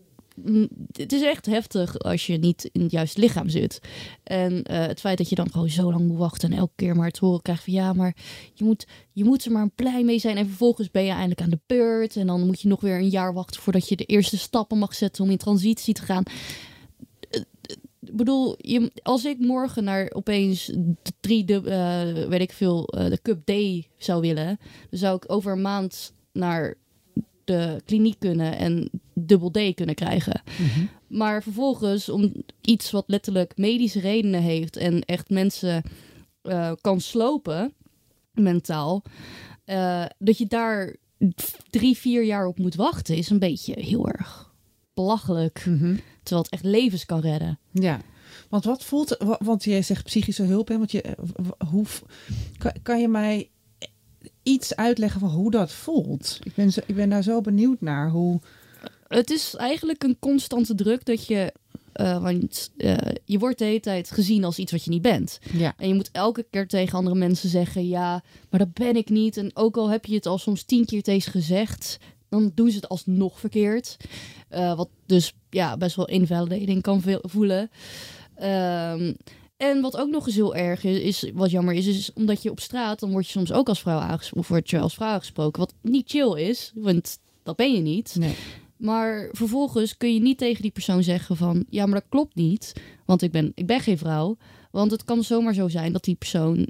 [0.91, 3.79] het is echt heftig als je niet in het juiste lichaam zit.
[4.23, 6.95] En uh, het feit dat je dan gewoon zo lang moet wachten en elke keer
[6.95, 8.15] maar te horen krijgt van ja, maar
[8.53, 10.37] je moet, je moet er maar blij mee zijn.
[10.37, 12.15] En vervolgens ben je eindelijk aan de beurt.
[12.15, 14.93] En dan moet je nog weer een jaar wachten voordat je de eerste stappen mag
[14.93, 16.23] zetten om in transitie te gaan.
[17.99, 21.45] Ik bedoel, je, als ik morgen naar opeens de drie,
[22.29, 23.51] weet ik veel, de Cup D
[23.97, 24.59] zou willen,
[24.89, 26.75] dan zou ik over een maand naar
[27.47, 30.41] de kliniek kunnen en dubbel D kunnen krijgen.
[30.59, 30.89] Mm -hmm.
[31.07, 35.83] Maar vervolgens, om iets wat letterlijk medische redenen heeft en echt mensen
[36.43, 37.73] uh, kan slopen,
[38.33, 39.03] mentaal,
[39.65, 40.95] uh, dat je daar
[41.69, 44.53] drie, vier jaar op moet wachten, is een beetje heel erg
[44.93, 45.65] belachelijk.
[45.65, 45.99] Mm -hmm.
[46.23, 47.59] Terwijl het echt levens kan redden.
[47.71, 48.01] Ja.
[48.49, 50.77] Want wat voelt, want jij zegt psychische hulp, hè?
[50.77, 51.17] Want je,
[51.69, 51.85] hoe,
[52.57, 53.49] kan, kan je mij
[54.47, 56.39] iets uitleggen van hoe dat voelt?
[56.43, 58.09] Ik ben, zo, ik ben daar zo benieuwd naar.
[58.09, 58.39] Hoe...
[59.07, 61.53] Het is eigenlijk een constante druk dat je.
[61.95, 65.39] Uh, want uh, je wordt de hele tijd gezien als iets wat je niet bent.
[65.51, 65.73] Ja.
[65.77, 69.37] En je moet elke keer tegen andere mensen zeggen: ja, maar dat ben ik niet.
[69.37, 71.97] En ook al heb je het al soms tien keer tegen gezegd,
[72.29, 73.97] dan doen ze het alsnog verkeerd.
[74.51, 77.69] Uh, wat dus ja, best wel invalidating kan voelen.
[78.41, 79.15] Um,
[79.57, 82.51] en wat ook nog eens heel erg is, is, wat jammer is, is omdat je
[82.51, 85.09] op straat, dan word je soms ook als vrouw aangesproken, of word je als vrouw
[85.09, 88.15] aangesproken, wat niet chill is, want dat ben je niet.
[88.19, 88.35] Nee.
[88.77, 92.73] Maar vervolgens kun je niet tegen die persoon zeggen van, ja, maar dat klopt niet,
[93.05, 94.37] want ik ben, ik ben geen vrouw.
[94.71, 96.67] Want het kan zomaar zo zijn dat die persoon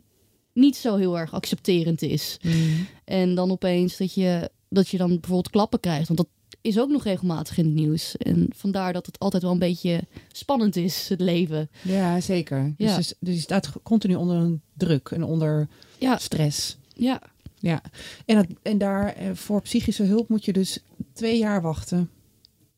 [0.54, 2.38] niet zo heel erg accepterend is.
[2.42, 2.88] Mm.
[3.06, 6.30] En dan opeens dat je, dat je dan bijvoorbeeld klappen krijgt, want dat
[6.68, 8.18] is ook nog regelmatig in het nieuws.
[8.18, 10.02] En vandaar dat het altijd wel een beetje
[10.32, 11.70] spannend is, het leven.
[11.82, 12.74] Ja, zeker.
[12.78, 12.96] Ja.
[12.96, 16.78] Dus, dus je staat continu onder een druk en onder Ja, stress.
[16.94, 17.22] ja.
[17.60, 17.82] Ja.
[18.26, 20.80] En, het, en daar eh, voor psychische hulp moet je dus
[21.14, 22.10] twee jaar wachten.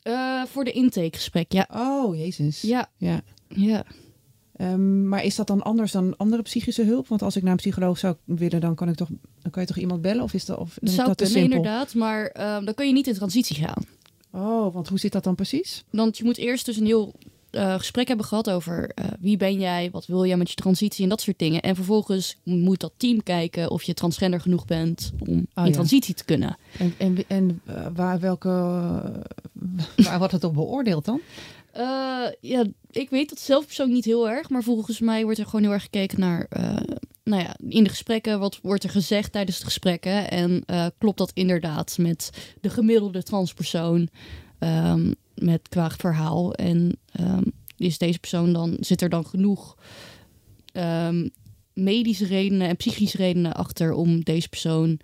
[0.02, 1.68] Eh, voor de intakegesprek, ja.
[1.74, 2.62] Oh, jezus.
[2.62, 3.22] Ja, Ja.
[3.48, 3.84] ja.
[4.60, 7.08] Ehm, maar is dat dan anders dan andere psychische hulp?
[7.08, 9.08] Want als ik naar een psycholoog zou willen, dan kan ik toch,
[9.42, 10.24] dan kan je toch iemand bellen?
[10.24, 11.58] Of is dat, of, Dat zou dat kunnen simpel?
[11.58, 13.84] inderdaad, maar ehm, dan kun je niet in transitie gaan.
[14.32, 15.84] Oh, want hoe zit dat dan precies?
[15.90, 17.14] Want je moet eerst dus een heel
[17.50, 21.04] eh, gesprek hebben gehad over eh, wie ben jij, wat wil jij met je transitie
[21.04, 21.62] en dat soort dingen.
[21.62, 25.72] En vervolgens moet dat team kijken of je transgender genoeg bent om in Oh, ja.
[25.72, 26.58] transitie te kunnen.
[26.78, 28.50] En, en, en eh, waar, welke,
[30.06, 31.22] waar wordt het op beoordeeld dan?
[31.72, 35.46] Eh, ja, ik weet dat zelf persoonlijk niet heel erg, maar volgens mij wordt er
[35.46, 36.76] gewoon heel erg gekeken naar, eh,
[37.24, 41.18] nou ja, in de gesprekken, wat wordt er gezegd tijdens de gesprekken en eh, klopt
[41.18, 42.30] dat inderdaad met
[42.62, 44.10] de gemiddelde transpersoon
[44.60, 47.44] ehm, met qua verhaal en ehm,
[47.78, 49.78] is deze persoon dan, zit er dan genoeg
[50.72, 51.28] ehm,
[51.74, 55.00] medische redenen en psychische redenen achter om deze persoon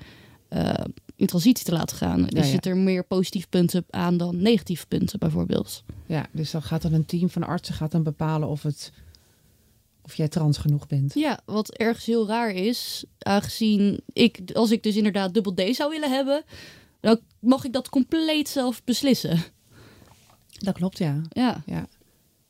[1.16, 2.20] in transitie te laten gaan.
[2.20, 2.52] Ja, dus ja.
[2.52, 5.84] zit er meer positieve punten aan dan negatieve punten bijvoorbeeld.
[6.06, 8.92] Ja, dus dan gaat dan een team van artsen gaat dan bepalen of, het,
[10.02, 11.14] of jij trans genoeg bent.
[11.14, 15.90] Ja, wat ergens heel raar is, aangezien ik, als ik dus inderdaad dubbel D zou
[15.90, 16.44] willen hebben,
[17.00, 19.44] dan mag ik dat compleet zelf beslissen.
[20.58, 21.22] Dat klopt, ja.
[21.30, 21.88] Ja, ja.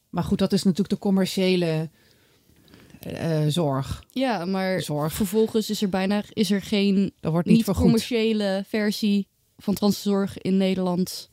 [0.09, 1.89] Maar goed, dat is natuurlijk de commerciële
[3.05, 4.03] eh, eh, zorg.
[4.11, 5.13] ja maar Zorg.
[5.13, 9.27] vervolgens is er bijna is er geen Dat wordt niet niet commerciële versie
[9.57, 11.29] van transzorg in Nederland.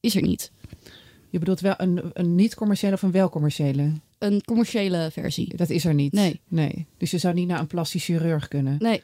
[0.00, 0.50] Is er niet.
[1.30, 3.92] Je bedoelt wel een, een niet-commerciële of een wel-commerciële?
[4.18, 5.56] een commerciële versie.
[5.56, 6.12] Dat is er niet.
[6.12, 6.40] Nee.
[6.48, 6.86] nee.
[6.96, 8.76] Dus je zou niet naar een plastisch chirurg kunnen.
[8.78, 9.00] Nee.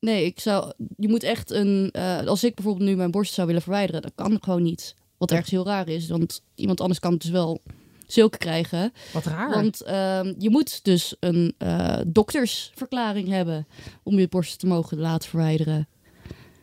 [0.00, 0.72] Nee, ik zou.
[0.96, 1.88] Je moet echt een.
[1.92, 4.94] eh, als ik bijvoorbeeld nu mijn borst zou willen verwijderen, dat kan gewoon niet.
[5.16, 7.62] Wat ergens heel raar is, want iemand anders kan het dus wel
[8.06, 8.92] zulke krijgen.
[9.12, 9.50] Wat raar.
[9.50, 13.66] Want ehm, je moet dus een eh, doktersverklaring hebben
[14.02, 15.88] om je borst te mogen laten verwijderen.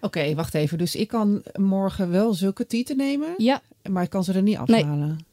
[0.02, 0.78] Oké, wacht even.
[0.78, 4.58] Dus ik kan morgen wel zulke tieten nemen, Ja, maar ik kan ze er niet
[4.58, 5.26] afhalen.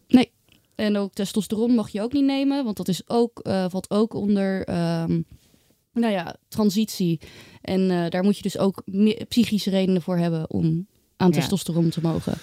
[0.74, 4.14] en ook testosteron mag je ook niet nemen, want dat is ook, eh, valt ook
[4.14, 5.20] onder ehm,
[5.92, 7.20] nou ja, transitie.
[7.62, 8.82] En eh, daar moet je dus ook
[9.28, 10.86] psychische redenen voor hebben om
[11.16, 11.34] aan Ja.
[11.34, 12.34] testosteron te mogen.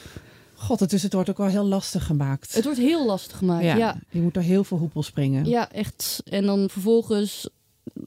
[0.66, 2.56] God, het, dus het wordt ook wel heel lastig gemaakt.
[2.56, 3.64] Het wordt heel lastig gemaakt.
[3.64, 3.98] Ja, ja.
[4.10, 5.46] Je moet er heel veel hoepel springen.
[5.72, 6.22] echt.
[6.26, 7.50] En dan vervolgens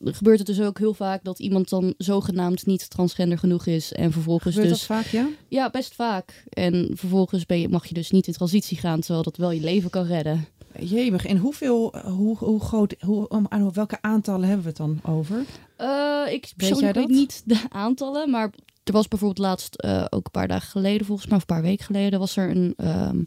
[0.05, 3.93] gebeurt het dus ook heel vaak dat iemand dan zogenaamd niet transgender genoeg is.
[3.93, 4.87] En vervolgens Gebeurt dus.
[4.87, 5.29] dat vaak, ja?
[5.49, 6.45] Ja, best vaak.
[6.49, 9.61] En vervolgens ben je, mag je dus niet in transitie gaan, terwijl dat wel je
[9.61, 10.47] leven kan redden.
[10.81, 11.27] Jemig.
[11.27, 15.45] En hoeveel, hoe, hoe groot, hoe, om, aan welke aantallen hebben we het dan over?
[15.77, 17.09] Eh, ik jij weet dat?
[17.09, 18.51] niet de aantallen, maar
[18.89, 21.63] er was bijvoorbeeld laatst, eh, ook een paar dagen geleden, volgens mij, of een paar
[21.63, 23.23] weken geleden, was er een ehm,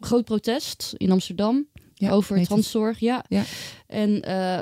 [0.00, 2.98] groot protest in Amsterdam Ja, over transzorg.
[2.98, 3.24] Ja.
[3.28, 3.42] Ja.
[3.86, 4.20] En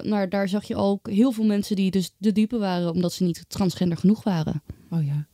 [0.08, 3.24] nou, daar zag je ook heel veel mensen die dus de diepe waren, omdat ze
[3.24, 4.62] niet transgender genoeg waren.
[4.90, 5.26] Oh ja.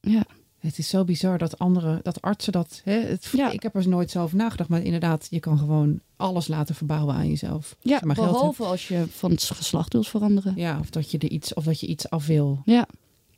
[0.00, 0.24] Ja.
[0.66, 2.80] Het is zo bizar dat anderen, dat artsen dat.
[2.84, 3.50] Hè, het, Ja.
[3.50, 7.14] Ik heb er nooit zo over nagedacht, maar inderdaad, je kan gewoon alles laten verbouwen
[7.14, 7.76] aan jezelf.
[7.80, 10.52] Ja, maar behalve als je van het geslacht wilt veranderen.
[10.56, 12.62] Ja, of dat je er iets, of dat je iets af wil.
[12.64, 12.86] Ja,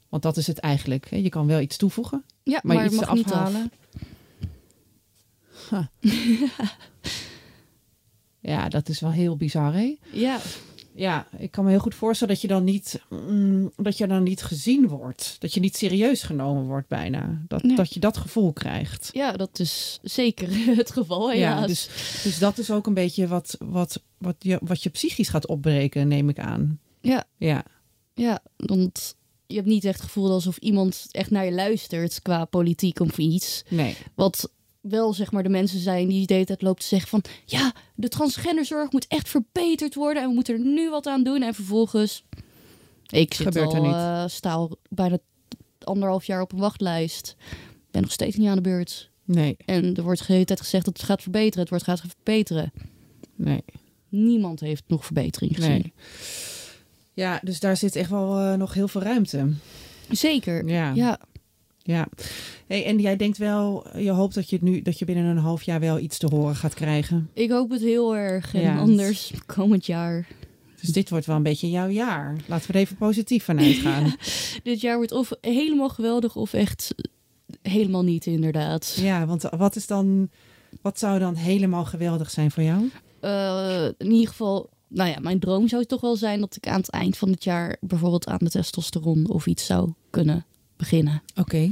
[0.09, 1.11] Want dat is het eigenlijk.
[1.11, 1.17] Hè.
[1.17, 3.33] Je kan wel iets toevoegen, ja maar, maar, iets mag niet af.
[3.33, 3.73] afhalen.
[5.69, 5.91] Ha.
[8.53, 9.97] ja, dat is wel heel bizar, hè?
[10.13, 10.39] Ja,
[10.95, 14.23] Ja, ik kan me heel goed voorstellen dat je dan niet, mm, dat je dan
[14.23, 15.37] niet gezien wordt.
[15.39, 17.43] Dat je niet serieus genomen wordt bijna.
[17.49, 19.11] Dat, dat je dat gevoel krijgt.
[19.13, 21.61] ja, dat is zeker het geval helaas.
[21.61, 21.89] Ja, dus,
[22.23, 26.09] dus dat is ook een beetje wat, wat, wat, je, wat je psychisch gaat opbreken,
[26.09, 26.81] neem ik aan.
[27.01, 27.65] Ja, Ja,
[28.15, 29.17] Ja, want
[29.49, 33.19] je hebt niet echt het gevoel alsof iemand echt naar je luistert qua politiek of
[33.19, 33.63] iets.
[33.69, 33.97] nee.
[34.15, 37.25] Wat wel zeg maar de mensen zijn die de hele tijd lopen te zeggen van...
[37.45, 41.43] ja, de transgenderzorg moet echt verbeterd worden en we moeten er nu wat aan doen.
[41.43, 42.25] En vervolgens...
[43.11, 43.93] Ik zit Gebeurt al, er niet.
[43.93, 45.19] eh, sta al bijna
[45.83, 47.37] anderhalf jaar op een wachtlijst.
[47.91, 49.11] Ben nog steeds niet aan de beurt.
[49.25, 51.61] Nee, En er wordt de hele tijd gezegd dat het gaat verbeteren.
[51.61, 52.73] Het wordt gaat verbeteren.
[53.35, 53.65] nee,
[54.09, 55.71] Niemand heeft nog verbetering gezien.
[55.71, 55.93] nee.
[57.19, 59.53] Ja, dus daar zit echt wel eh, nog heel veel ruimte.
[60.11, 60.69] Zeker.
[60.69, 61.19] Ja, ja.
[61.83, 62.09] Ja,
[62.66, 65.62] Hey, en jij denkt wel, je hoopt dat je, nu, dat je binnen een half
[65.62, 67.31] jaar wel iets te horen gaat krijgen.
[67.33, 68.55] ik hoop het heel erg.
[68.55, 70.27] En Ja, anders komend jaar
[70.81, 72.37] Dus dit wordt wel een beetje jouw jaar.
[72.47, 74.14] Laten we er even positief van uitgaan.
[74.62, 76.95] dit jaar wordt of helemaal geweldig of echt
[77.62, 78.99] helemaal niet, inderdaad.
[79.01, 80.31] Ja, want wat is dan,
[80.83, 82.91] wat zou dan helemaal geweldig zijn voor jou?
[83.21, 86.80] Eh, in ieder geval, nou ja, mijn droom zou toch wel zijn dat ik aan
[86.80, 90.45] het eind van het jaar bijvoorbeeld aan de testosteron of iets zou kunnen
[90.76, 91.22] beginnen.
[91.36, 91.70] Oké,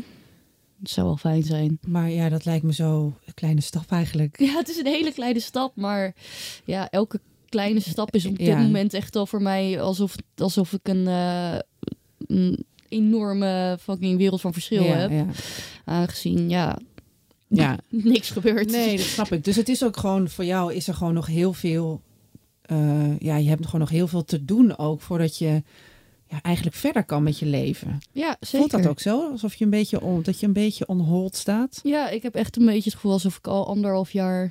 [0.78, 1.78] Dat zou wel fijn zijn.
[1.86, 4.40] maar ja, dat lijkt me zo een kleine stap eigenlijk.
[4.40, 6.14] Ja, het is een hele kleine stap, maar
[6.64, 8.58] ja, elke kleine stap is op dit Ja.
[8.60, 11.58] moment echt al voor mij alsof, alsof ik een, eh,
[12.26, 15.10] een enorme fucking wereld van verschil ja, heb.
[15.10, 15.26] ja.
[15.84, 16.78] Aangezien, ja,
[17.48, 17.78] ja.
[17.88, 18.70] niks gebeurt.
[18.70, 19.44] Nee, dat snap ik.
[19.44, 22.00] Dus het is ook gewoon voor jou is er gewoon nog heel veel.
[22.66, 25.62] Eh, ja, je hebt gewoon nog heel veel te doen ook voordat je
[26.30, 27.98] ja, eigenlijk verder kan met je leven.
[28.12, 28.58] Ja, zeker.
[28.68, 29.30] Voelt dat ook zo?
[29.30, 31.80] Alsof je een beetje on, dat je een beetje on hold staat?
[31.82, 34.50] Ja, ik heb echt een beetje het gevoel alsof ik al anderhalf jaar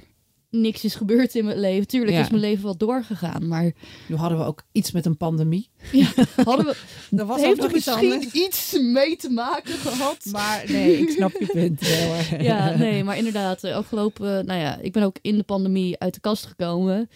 [0.49, 1.88] niks is gebeurd in mijn leven.
[1.88, 2.22] Tuurlijk Ja.
[2.22, 3.72] is mijn leven wel doorgegaan, maar
[4.07, 5.70] Nu hadden we ook iets met een pandemie.
[5.91, 6.07] ja,
[6.43, 6.76] hadden we,
[7.09, 10.26] Dat was heeft er iets misschien iets mee te maken gehad?
[10.32, 12.16] Maar nee, ik snap je punt wel.
[12.49, 16.13] Ja, nee, maar inderdaad, de afgelopen, nou ja, ik ben ook in de pandemie uit
[16.13, 17.09] de kast gekomen.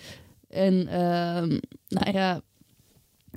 [0.50, 2.42] En ehm, nou ja,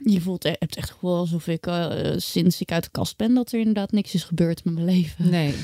[0.05, 3.35] je voelt e- hebt echt gevoel alsof ik eh, sinds ik uit de kast ben,
[3.35, 5.31] dat er inderdaad niks is gebeurd met mijn leven.
[5.31, 5.55] Nee.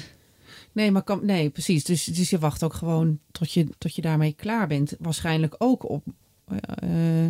[0.72, 1.84] Nee, maar kan, nee, precies.
[1.84, 4.94] Dus, dus je wacht ook gewoon tot je, tot je daarmee klaar bent.
[4.99, 6.05] Waarschijnlijk ook op,
[6.46, 7.24] eh,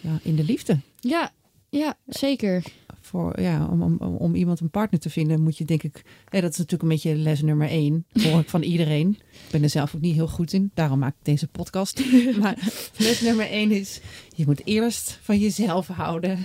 [0.00, 0.78] ja, in de liefde.
[1.00, 1.32] Ja,
[1.68, 2.62] ja, zeker.
[3.04, 6.02] Voor, ja, om, om, om iemand een partner te vinden moet je denk ik...
[6.30, 8.06] Ja, dat is natuurlijk een beetje les nummer één.
[8.22, 9.18] Hoor ik van iedereen.
[9.30, 10.70] Ik ben er zelf ook niet heel goed in.
[10.74, 12.02] Daarom maak ik deze podcast.
[12.40, 12.58] Maar
[12.96, 14.00] les nummer één is...
[14.36, 16.44] Je moet eerst van jezelf houden...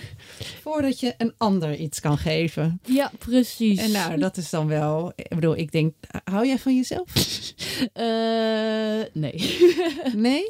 [0.61, 2.79] voordat je een ander iets kan geven.
[2.83, 3.79] Ja, precies.
[3.79, 5.11] En nou, dat is dan wel...
[5.15, 5.93] Ik bedoel, ik denk...
[6.23, 7.07] Hou jij van jezelf?
[7.93, 8.05] Eh,
[9.13, 9.59] nee.
[10.15, 10.49] Nee?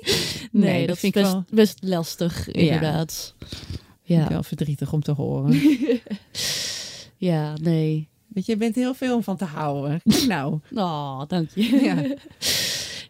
[0.51, 3.35] nee, dat, vind ik best, wel, best lastig, inderdaad.
[3.37, 5.61] vind Ja, wel verdrietig om te horen.
[7.17, 8.07] ja, nee.
[8.27, 10.01] Weet je, je bent heel veel om van te houden.
[10.03, 10.59] Kijk nou.
[10.75, 11.61] Oh, dank je.
[11.83, 12.03] Ja.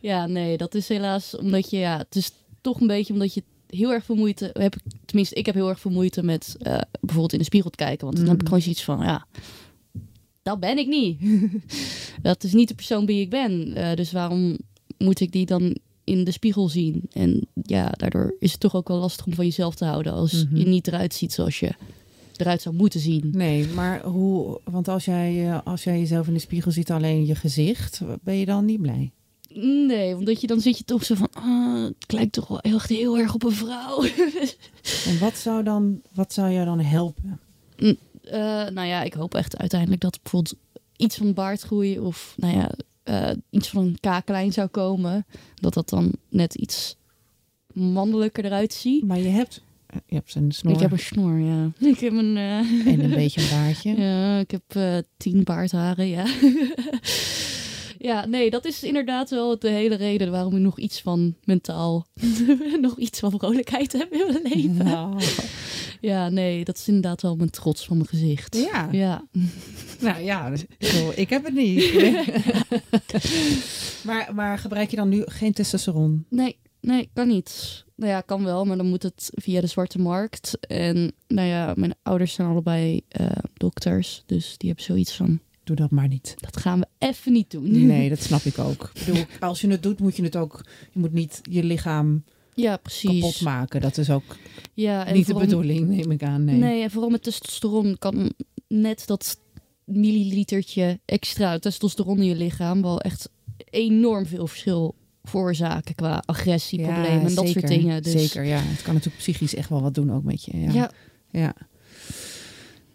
[0.02, 0.26] Ja.
[0.28, 2.32] nee, dat is helaas omdat je, ja, het is
[2.62, 4.76] toch een beetje omdat je heel erg veel moeite heb.
[4.76, 7.78] ik- Tenminste, ik heb heel erg veel moeite met eh, bijvoorbeeld in de spiegel te
[7.78, 8.06] kijken.
[8.06, 8.48] Want dan heb ik Mm.
[8.48, 9.26] gewoon zoiets van, ja,
[10.44, 11.22] dat ben ik niet.
[12.22, 13.74] dat is niet de persoon wie ik ben.
[13.76, 14.58] Eh, dus waarom
[14.98, 15.78] moet ik die dan
[16.10, 17.02] in de spiegel zien?
[17.14, 20.46] En ja, daardoor is het toch ook wel lastig om van jezelf te houden als
[20.46, 20.58] Mhm.
[20.58, 21.72] je niet eruit ziet zoals je
[22.38, 23.30] eruit zou moeten zien.
[23.32, 24.60] Nee, maar hoe...
[24.64, 28.36] Want als jij, eh, als jij jezelf in de spiegel ziet, alleen je gezicht, ben
[28.36, 29.12] je dan niet blij?
[29.88, 32.90] Nee, omdat je dan zit je toch zo van, ah, het lijkt toch wel echt
[32.90, 34.04] heel erg op een vrouw.
[35.06, 37.40] En wat zou, dan, wat zou jou dan helpen?
[37.78, 37.92] Eh,
[38.70, 40.56] nou ja, ik hoop echt uiteindelijk dat bijvoorbeeld
[40.98, 42.72] iets van baardgroei of nou ja,
[43.10, 45.26] eh, iets van een kaaklijn zou komen.
[45.56, 46.96] Dat dat dan net iets
[47.74, 49.06] mannelijker eruit ziet.
[49.06, 49.64] Maar je hebt,
[50.06, 51.72] je hebt een snor Ik heb een snor, ja.
[51.90, 52.38] Ik heb een...
[52.38, 52.58] eh,
[52.88, 53.96] en een beetje een baardje.
[54.02, 56.26] ja, ik heb eh, tien baardharen, ja.
[58.10, 62.06] ja, nee, dat is inderdaad wel de hele reden waarom ik nog iets van mentaal,
[62.82, 64.86] nog iets van vrolijkheid heb in mijn leven.
[64.86, 65.22] Nou,
[66.02, 68.56] Ja, nee, dat is inderdaad wel mijn trots van mijn gezicht.
[68.72, 68.88] ja.
[68.92, 69.28] Ja,
[70.00, 70.66] Nou ja, dus,
[71.16, 71.94] ik heb het niet.
[74.06, 76.26] maar, maar gebruik je dan nu geen testosteron?
[76.30, 77.84] nee, nee, kan niet.
[77.96, 80.58] Nou ja, kan wel, maar dan moet het via de zwarte markt.
[80.68, 85.76] En nou ja, mijn ouders zijn allebei eh, dokters, dus die hebben zoiets van, Doe
[85.76, 86.36] dat maar niet.
[86.38, 87.86] dat gaan we even niet doen.
[87.88, 88.92] Nee, dat snap ik ook.
[88.94, 90.66] Ik bedoel, als je het doet, moet je het ook.
[90.92, 92.24] Je moet niet je lichaam
[92.62, 93.22] Ja, precies.
[93.22, 93.82] kapot maken.
[93.82, 94.38] Dat is ook
[94.74, 96.44] Ja, en niet de bedoeling, neem ik aan.
[96.44, 96.56] Nee.
[96.56, 96.84] Nee.
[96.84, 98.34] en vooral met testosteron kan
[98.68, 99.40] net dat
[99.86, 103.30] millilitertje extra testosteron in je lichaam wel echt
[103.70, 108.04] enorm veel verschil veroorzaken qua agressieproblemen en dat soort dingen.
[108.04, 108.60] Dus Zeker, ja.
[108.60, 110.60] Het kan natuurlijk psychisch echt wel wat doen ook met je.
[110.60, 110.92] Ja, ja,
[111.32, 111.54] ja.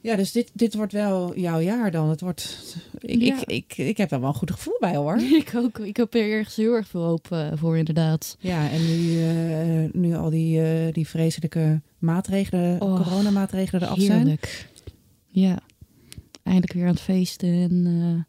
[0.04, 2.08] Ja, dus dit, dit wordt wel jouw jaar dan.
[2.08, 3.40] Het wordt, ik, Ja.
[3.40, 5.18] ik, ik, ik heb daar wel een goed gevoel bij hoor.
[5.42, 5.78] ik ook.
[5.78, 8.36] Ik heb er ergens heel erg veel hoop eh, voor, inderdaad.
[8.40, 14.18] Ja, en nu, eh, nu al die, eh, die vreselijke maatregelen, Oh, coronamaatregelen eraf zijn.
[14.18, 14.68] Heerlijk.
[15.26, 15.58] Ja,
[16.42, 18.26] eindelijk weer aan het feesten en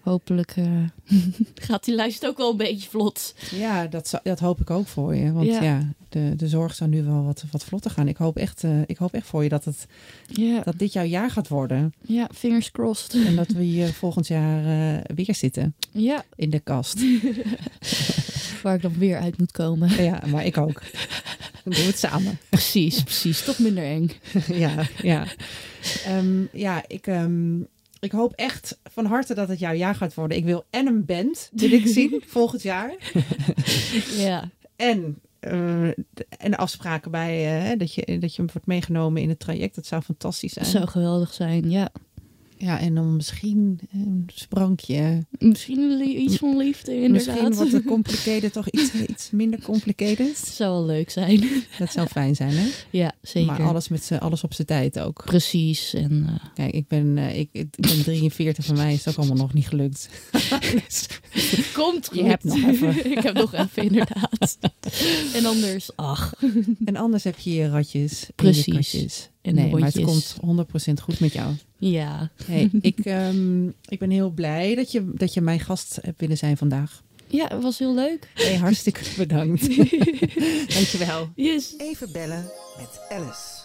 [0.00, 0.66] hopelijk eh,
[1.66, 3.34] gaat die lijst ook wel een beetje vlot.
[3.50, 5.32] Ja, dat, dat hoop ik ook voor je.
[5.32, 5.92] Want ja, Ja.
[6.08, 8.08] de, de zorg zou nu wel wat, wat vlotter gaan.
[8.08, 9.86] Ik hoop, echt, eh, ik hoop echt voor je dat, het,
[10.26, 11.94] Ja, dat dit jouw jaar gaat worden.
[12.06, 13.26] ja fingers crossed.
[13.26, 14.64] En dat we hier volgend jaar
[14.96, 16.98] eh, weer zitten Ja, in de kast.
[18.62, 20.02] waar ik dan weer uit moet komen.
[20.02, 20.82] Ja, maar ik ook.
[21.64, 22.38] Dan doen we het samen.
[22.48, 23.42] Precies, precies.
[23.44, 24.10] Toch minder eng.
[24.64, 25.26] ja, ja.
[26.04, 27.58] Ehm, ja, ik, ehm,
[28.00, 30.36] ik hoop echt van harte dat het jouw jaar gaat worden.
[30.36, 32.94] Ik wil en een band, wil ik zien, volgend jaar.
[34.16, 35.88] Ja, En, eh,
[36.38, 39.74] en afspraken bij, eh, dat, je, dat je wordt meegenomen in het traject.
[39.74, 40.64] Dat zou fantastisch zijn.
[40.64, 41.70] dat zou geweldig zijn.
[41.70, 41.90] Ja,
[42.62, 45.26] Ja, en dan misschien een sprankje.
[45.38, 47.48] misschien iets van liefde, inderdaad.
[47.48, 50.26] Misschien de complicated toch iets, iets minder complicated.
[50.28, 51.44] Het zou wel leuk zijn.
[51.78, 52.68] Dat zou fijn zijn, hè?
[52.90, 53.52] Ja, zeker.
[53.52, 55.24] Maar alles, met alles op zijn tijd ook.
[55.24, 55.94] Precies.
[55.94, 59.18] En eh, Kijk, ik ben, eh, ik, ik ben 43, van mij is het ook
[59.18, 60.08] allemaal nog niet gelukt.
[61.74, 62.26] komt Je goed.
[62.28, 62.88] hebt nog even.
[63.16, 64.58] Ik heb nog even, inderdaad.
[65.34, 66.34] En anders, ach.
[66.84, 68.92] En anders heb je je ratjes Precies.
[68.92, 69.28] je.
[69.42, 70.36] En nee, maar het komt
[70.90, 71.54] 100% goed met jou.
[71.78, 72.30] Ja.
[72.44, 76.36] Hey, ik, ehm, ik ben heel blij dat je, dat je mijn gast hebt willen
[76.36, 77.02] zijn vandaag.
[77.26, 78.30] Ja, het was heel leuk.
[78.34, 79.76] Hey, hartstikke bedankt.
[80.74, 81.28] Dankjewel.
[81.34, 81.74] Yes.
[81.78, 83.58] Even bellen met Alice.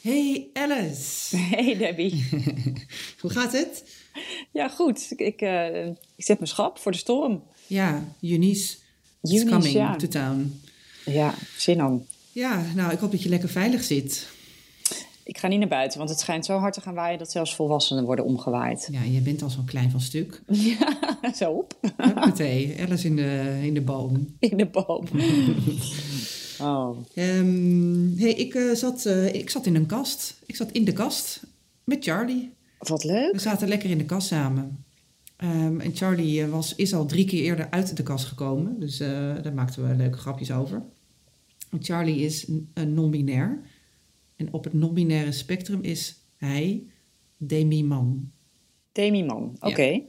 [0.00, 2.28] Hey Alice, Hey Debbie.
[3.20, 3.84] hoe gaat het?
[4.52, 5.12] Ja, goed.
[5.16, 7.42] Ik, eh, ik zet mijn schap voor de storm.
[7.66, 8.76] Ja, Eunice
[9.22, 9.96] is Eunice, coming ja.
[9.96, 10.60] to town.
[11.04, 12.06] Ja, zin aan.
[12.32, 14.26] Ja, nou, ik hoop dat je lekker veilig zit.
[15.24, 17.54] Ik ga niet naar buiten, want het schijnt zo hard te gaan waaien dat zelfs
[17.54, 18.88] volwassenen worden omgewaaid.
[18.90, 20.42] Ja, je bent al zo'n klein van stuk.
[21.22, 21.78] Ja, zo op.
[21.96, 24.26] Huppatee, Alice in de, in de boom.
[24.38, 25.06] In de boom.
[26.60, 30.34] Oh, Ehm, hey, ik, eh, zat, eh, ik zat in een kast.
[30.46, 31.46] Ik zat in de kast
[31.84, 32.52] met Charlie.
[32.78, 33.32] wat leuk.
[33.32, 34.84] We zaten lekker in de kast samen.
[35.36, 38.80] Ehm, en Charlie eh, was, is al drie keer eerder uit de kast gekomen.
[38.80, 38.96] Dus
[39.42, 40.82] daar maakten we leuke grapjes over.
[41.80, 42.46] Charlie is
[42.86, 43.62] non-binair.
[44.44, 46.82] En op het non-binaire spectrum is hij
[47.36, 48.30] demi-man.
[48.92, 50.02] Demi-man, oké.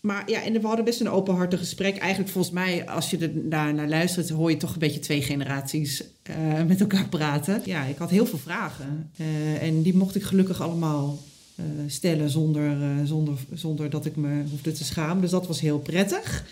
[0.00, 1.96] Maar ja, en we hadden best een openhartig gesprek.
[1.96, 5.22] Eigenlijk volgens mij, als je er naar, naar luistert, hoor je toch een beetje twee
[5.22, 7.62] generaties eh, met elkaar praten.
[7.64, 9.10] Ja, ik had heel veel vragen.
[9.16, 11.18] Eh, en die mocht ik gelukkig allemaal
[11.54, 15.20] eh, stellen zonder, zonder, zonder dat ik me hoefde te schamen.
[15.20, 16.46] Dus dat was heel prettig.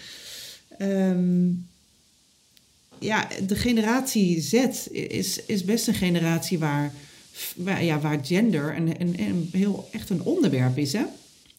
[0.78, 1.48] Ehm,
[3.00, 4.52] ja, de generatie Z
[4.90, 6.92] is, is best een generatie waar,
[7.56, 11.04] waar, ja, waar gender een, een, een heel echt een onderwerp is, hè?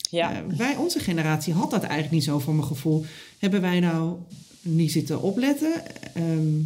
[0.09, 3.05] Ja, Eh, wij, onze generatie had dat eigenlijk niet zo voor mijn gevoel.
[3.39, 4.17] Hebben wij nou
[4.61, 5.73] niet zitten opletten?
[6.13, 6.59] Ehm,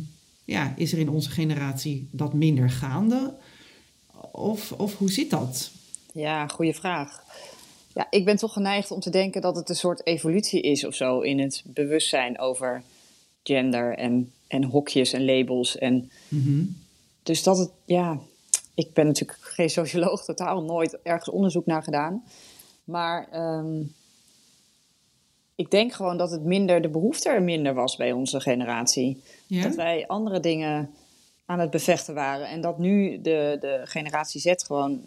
[0.46, 3.34] ja, is er in onze generatie dat minder gaande?
[4.32, 5.72] Of, of hoe zit dat?
[6.14, 7.24] Ja, goede vraag.
[7.94, 10.96] Ja, ik ben toch geneigd om te denken dat het een soort evolutie is of
[10.96, 12.84] zo in het bewustzijn over
[13.48, 15.78] gender en, en hokjes en labels.
[15.78, 16.12] En
[17.24, 18.20] Dus dat het, ja,
[18.74, 22.24] ik ben natuurlijk geen socioloog, totaal nooit ergens onderzoek naar gedaan.
[22.84, 23.82] Maar ehm,
[25.56, 29.24] ik denk gewoon dat het minder, de behoefte er minder was bij onze generatie.
[29.48, 29.64] Ja?
[29.64, 30.90] Dat wij andere dingen
[31.46, 32.48] aan het bevechten waren.
[32.48, 35.06] En dat nu de, de generatie Z gewoon.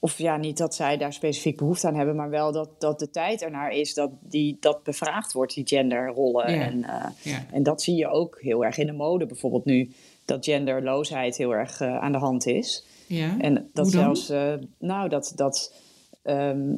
[0.00, 3.10] Of ja, niet dat zij daar specifiek behoefte aan hebben, maar wel dat, dat de
[3.10, 6.52] tijd ernaar is dat die, dat bevraagd wordt, die genderrollen.
[6.54, 6.60] Ja.
[6.60, 7.44] En, eh, Ja.
[7.52, 9.90] en dat zie je ook heel erg in de mode bijvoorbeeld nu.
[10.24, 12.84] Dat genderloosheid heel erg eh, aan de hand is.
[13.06, 13.38] Ja?
[13.38, 15.74] En dat zelfs, eh, nou, dat, dat
[16.22, 16.76] ehm,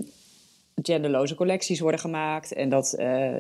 [0.83, 2.53] genderloze collecties worden gemaakt.
[2.53, 2.95] En dat,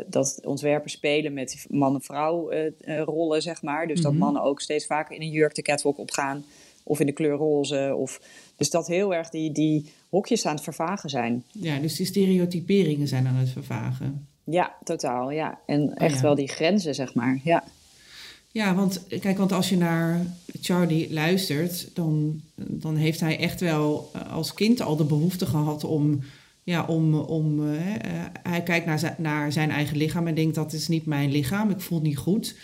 [0.06, 2.50] dat ontwerpers spelen met man-vrouw
[2.86, 3.86] rollen, zeg maar.
[3.86, 4.20] Dus dat Mhm.
[4.20, 6.44] mannen ook steeds vaker in een jurk de catwalk opgaan.
[6.84, 7.94] Of in de kleur roze.
[7.96, 8.20] Of,
[8.60, 11.44] dus dat heel erg die, die hokjes aan het vervagen zijn.
[11.52, 14.26] ja, dus die stereotyperingen zijn aan het vervagen.
[14.44, 15.58] Ja, totaal, ja.
[15.66, 16.22] En echt Oh ja.
[16.22, 17.40] wel die grenzen, zeg maar.
[17.44, 17.64] Ja,
[18.50, 20.26] Ja, want kijk, want als je naar
[20.60, 25.84] Charlie luistert, dan, dan heeft hij echt wel eh, als kind al de behoefte gehad
[25.84, 26.20] om.
[26.62, 30.54] Ja, om, om eh, eh, hij kijkt naar zijn, naar zijn eigen lichaam en denkt
[30.54, 32.56] dat is niet mijn lichaam, ik voel niet goed.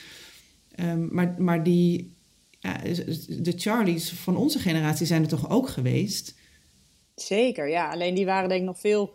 [0.75, 2.16] Ehm, maar, maar die,
[2.67, 2.95] ja,
[3.43, 6.35] de Charlies van onze generatie zijn er toch ook geweest?
[7.15, 7.91] Zeker, ja.
[7.91, 9.11] Alleen die waren denk ik nog veel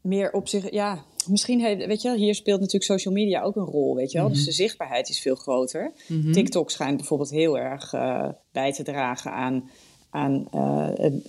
[0.00, 0.70] meer op zich...
[0.70, 4.12] Ja, misschien, heeft- weet je wel, hier speelt natuurlijk social media ook een rol, weet
[4.12, 4.28] je wel.
[4.28, 5.92] Dus de zichtbaarheid is veel groter.
[6.32, 9.70] TikTok schijnt bijvoorbeeld heel erg eh, bij te dragen aan,
[10.10, 11.26] aan eh, het,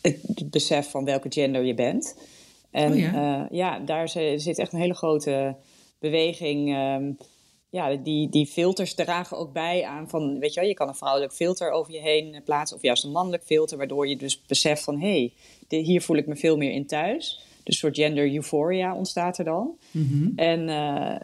[0.00, 2.16] het besef van welke gender je bent.
[2.70, 3.48] En Oh ja, ja?
[3.50, 5.56] ja daar zi- zit echt een hele grote
[5.98, 6.74] beweging...
[6.74, 7.12] ehm,
[7.70, 10.94] ja, die, die filters dragen ook bij aan van, weet je wel, je kan een
[10.94, 14.84] vrouwelijk filter over je heen plaatsen of juist een mannelijk filter, waardoor je dus beseft
[14.84, 15.32] van, hé,
[15.68, 17.40] hey, hier voel ik me veel meer in thuis.
[17.62, 19.78] Dus een soort gender euphoria ontstaat er dan.
[20.36, 21.16] En, eh,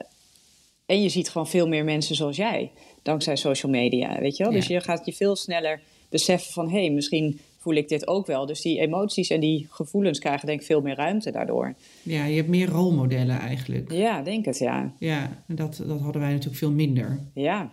[0.86, 2.70] en je ziet gewoon veel meer mensen zoals jij,
[3.03, 4.53] dankzij social media, weet je wel.
[4.53, 8.27] Dus je gaat je veel sneller beseffen van, hé, hey, misschien voel ik dit ook
[8.27, 8.47] wel.
[8.47, 11.75] Dus die emoties en die gevoelens krijgen denk ik veel meer ruimte daardoor.
[12.03, 13.93] Ja, je hebt meer rolmodellen eigenlijk.
[13.93, 14.93] Ja, denk het, ja.
[14.99, 17.19] Ja, en dat, dat hadden wij natuurlijk veel minder.
[17.35, 17.71] Ja,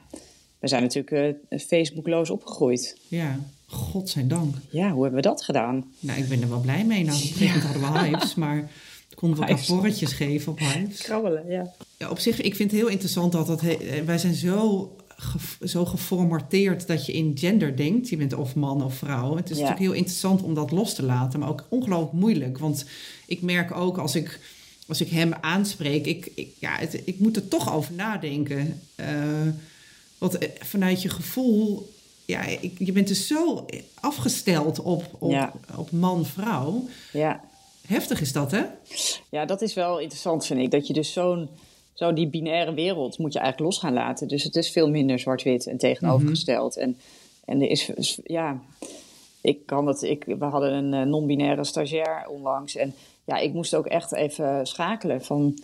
[0.59, 2.97] we zijn natuurlijk eh, Facebookloos opgegroeid.
[3.07, 4.55] Ja, godzijdank.
[4.69, 5.91] Ja, hoe hebben we dat gedaan?
[5.99, 7.03] Nou, ik ben er wel blij mee.
[7.03, 8.71] Nou, op een gegeven moment hadden we hypes, maar
[9.15, 11.01] konden we rapportjes geven op hypes.
[11.01, 11.73] Krabbelen, ja.
[11.97, 13.61] Ja, op zich, ik vind het heel interessant dat dat...
[13.61, 14.89] he- eh, wij zijn zo,
[15.21, 18.09] ge- zo geformateerd dat je in gender denkt.
[18.09, 19.35] Je bent of man of vrouw.
[19.35, 19.61] Het is Ja.
[19.63, 22.57] natuurlijk heel interessant om dat los te laten, maar ook ongelooflijk moeilijk.
[22.57, 22.85] Want
[23.27, 24.39] ik merk ook als ik,
[24.87, 28.81] als ik hem aanspreek, ik, ik, ja, het, ik moet er toch over nadenken.
[28.95, 29.07] Eh,
[30.17, 31.89] want eh, vanuit je gevoel...
[32.25, 33.65] Ja, ik, je bent dus zo
[33.99, 35.53] afgesteld op, op, Ja.
[35.75, 36.87] op man-vrouw.
[37.13, 37.41] ja.
[37.87, 38.63] Heftig is dat, hè?
[39.29, 40.71] Ja, dat is wel interessant, vind ik.
[40.71, 41.49] Dat je dus zo'n,
[41.93, 44.27] zo die binaire wereld moet je eigenlijk los gaan laten.
[44.27, 46.77] Dus het is veel minder zwart-wit en tegenovergesteld.
[46.77, 46.97] En,
[47.45, 48.61] en er is, ja,
[49.41, 52.75] ik kan dat, ik, we hadden een eh, non-binaire stagiair onlangs.
[52.75, 52.93] En
[53.25, 55.57] ja, ik moest ook echt even schakelen van...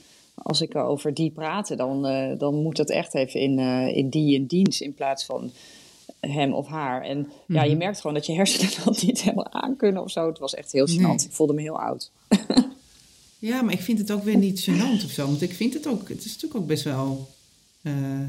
[0.44, 4.10] Als ik over die praten, dan, eh, dan moet dat echt even in, eh, in
[4.10, 5.52] die en dienst in plaats van
[6.20, 7.02] hem of haar.
[7.02, 10.28] En ja, je merkt gewoon dat je hersenen dat niet helemaal aankunnen of zo.
[10.28, 11.02] Het was echt heel gênant.
[11.02, 11.26] Nee.
[11.26, 12.12] Ik voelde me heel oud.
[13.40, 15.26] Ja, maar ik vind het ook weer niet gênant of zo.
[15.26, 16.10] Want ik vind het ook...
[16.10, 17.30] Het is natuurlijk ook best wel...
[17.82, 18.22] eh,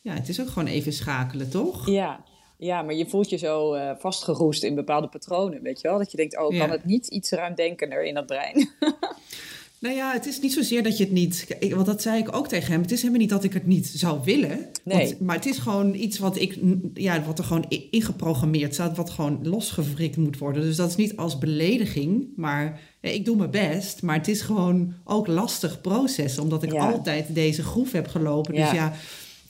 [0.00, 1.86] ja, het is ook gewoon even schakelen, toch?
[1.90, 2.24] Ja,
[2.56, 5.98] ja, maar je voelt je zo eh, vastgeroest in bepaalde patronen, weet je wel?
[5.98, 6.58] Dat je denkt, oh, Ja.
[6.60, 8.68] kan het niet iets ruimdenkender in dat brein?
[9.80, 11.46] Nou ja, het is niet zozeer dat je het niet...
[11.70, 12.80] Want dat zei ik ook tegen hem.
[12.80, 14.66] Het is helemaal niet dat ik het niet zou willen.
[14.84, 14.98] Nee.
[15.06, 16.58] Want, maar het is gewoon iets wat, ik,
[16.94, 18.96] ja, wat er gewoon ingeprogrammeerd staat.
[18.96, 20.62] Wat gewoon losgewrikt moet worden.
[20.62, 22.26] Dus dat is niet als belediging.
[22.36, 24.02] Maar eh, ik doe mijn best.
[24.02, 26.38] Maar het is gewoon ook lastig proces.
[26.38, 26.90] Omdat ik Ja.
[26.90, 28.54] altijd deze groef heb gelopen.
[28.54, 28.74] Dus Ja.
[28.74, 28.92] ja,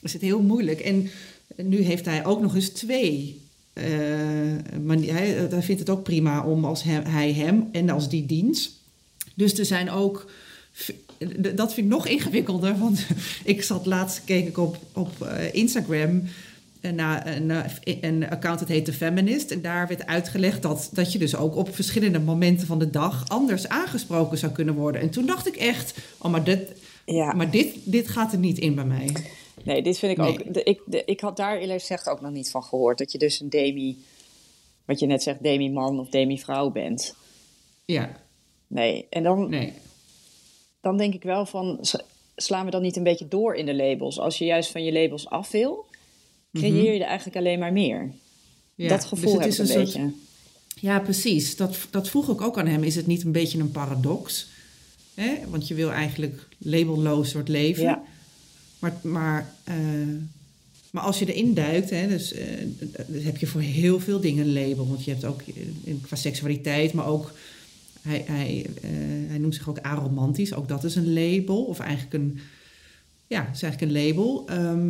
[0.01, 0.79] is het heel moeilijk.
[0.79, 1.09] En
[1.55, 3.41] nu heeft hij ook nog eens twee...
[3.73, 3.85] eh,
[4.83, 8.25] mani- hij, hij vindt het ook prima om als hem, hij hem en als die
[8.25, 8.77] dienst.
[9.39, 10.31] Dus er zijn ook.
[11.53, 12.77] Dat vind ik nog ingewikkelder.
[12.77, 13.07] Want
[13.43, 16.23] ik zat laatst, keek ik op, op eh, Instagram
[16.81, 19.51] eh, naar een, eh, een account dat heet The Feminist.
[19.51, 23.29] En daar werd uitgelegd dat, dat je dus ook op verschillende momenten van de dag
[23.29, 25.01] anders aangesproken zou kunnen worden.
[25.01, 26.71] En toen dacht ik echt, oh, maar dit,
[27.05, 27.33] Ja.
[27.33, 29.15] maar dit, dit gaat er niet in bij mij.
[29.63, 30.29] Nee, dit vind ik Nee.
[30.29, 30.53] ook...
[30.53, 32.97] De, ik, de, ik had daar eerlijk gezegd ook nog niet van gehoord.
[32.97, 33.97] Dat je dus een demi...
[34.85, 37.15] Wat je net zegt, demi-man of demi-vrouw bent.
[37.85, 38.09] Ja,
[38.69, 39.73] Nee, en dan, nee.
[40.81, 41.79] dan denk ik wel van...
[42.35, 44.19] slaan we dan niet een beetje door in de labels?
[44.19, 45.85] Als je juist van je labels af wil,
[46.53, 48.11] creëer je er eigenlijk alleen maar meer.
[48.75, 50.11] Ja, dat dus gevoel heb is ik een, een beetje.
[50.81, 51.55] Ja, precies.
[51.55, 52.83] Dat, dat vroeg ik ook aan hem.
[52.83, 54.47] Is het niet een beetje een paradox?
[55.13, 55.35] Hè?
[55.49, 57.83] Want je wil eigenlijk labelloos soort leven.
[57.83, 58.03] Ja.
[58.79, 59.75] Maar, maar, eh,
[60.91, 62.47] maar als je erin duikt, hè, dus, eh,
[62.79, 64.87] dan heb je voor heel veel dingen een label.
[64.87, 67.33] Want je hebt ook eh, qua seksualiteit, maar ook...
[68.01, 68.89] Hij, hij, eh,
[69.29, 70.53] hij noemt zich ook aromantisch.
[70.53, 71.63] Ook dat is een label.
[71.63, 72.39] Of eigenlijk een...
[73.27, 74.43] Ja, is eigenlijk een label.
[74.47, 74.89] Ehm,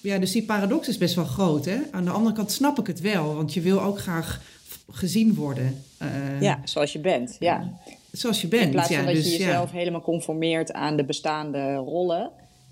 [0.00, 1.64] ja, dus die paradox is best wel groot.
[1.64, 1.76] Hè?
[1.90, 3.34] Aan de andere kant snap ik het wel.
[3.34, 4.42] Want je wil ook graag
[4.90, 5.82] gezien worden.
[5.98, 7.36] eh, ja, zoals je bent.
[7.38, 7.72] Ja.
[8.12, 8.64] Zoals je bent.
[8.64, 9.46] In plaats van ja, dat dus, je ja.
[9.46, 12.30] jezelf helemaal conformeert aan de bestaande rollen,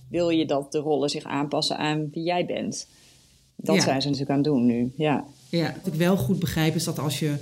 [0.09, 2.87] wil je dat de rollen zich aanpassen aan wie jij bent.
[3.57, 3.83] Dat Ja.
[3.83, 4.93] zijn ze natuurlijk aan het doen nu.
[4.97, 5.25] Ja.
[5.49, 7.35] Ja, wat ik wel goed begrijp is dat als je,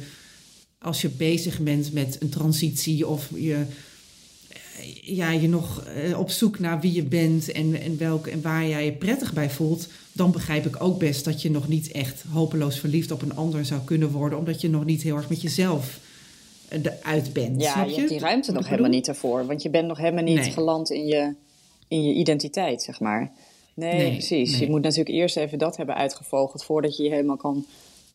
[0.83, 6.31] als je bezig bent met een transitie of je, eh, ja, je nog eh, op
[6.31, 9.89] zoek naar wie je bent en, en, welk, en waar jij je prettig bij voelt,
[10.13, 13.65] dan begrijp ik ook best dat je nog niet echt hopeloos verliefd op een ander
[13.65, 15.99] zou kunnen worden, omdat je nog niet heel erg met jezelf
[16.69, 17.63] eh, eruit bent.
[17.63, 17.97] Ja, snap je je?
[17.97, 19.47] hebt die ruimte nog helemaal niet ervoor.
[19.47, 20.51] Want je bent nog helemaal niet Nee.
[20.51, 21.35] geland in je,
[21.89, 23.33] in je identiteit, zeg maar.
[23.75, 24.51] Nee, Nee, precies.
[24.51, 24.61] nee.
[24.61, 26.65] Je moet natuurlijk eerst even dat hebben uitgevogeld...
[26.65, 27.65] voordat je je helemaal kan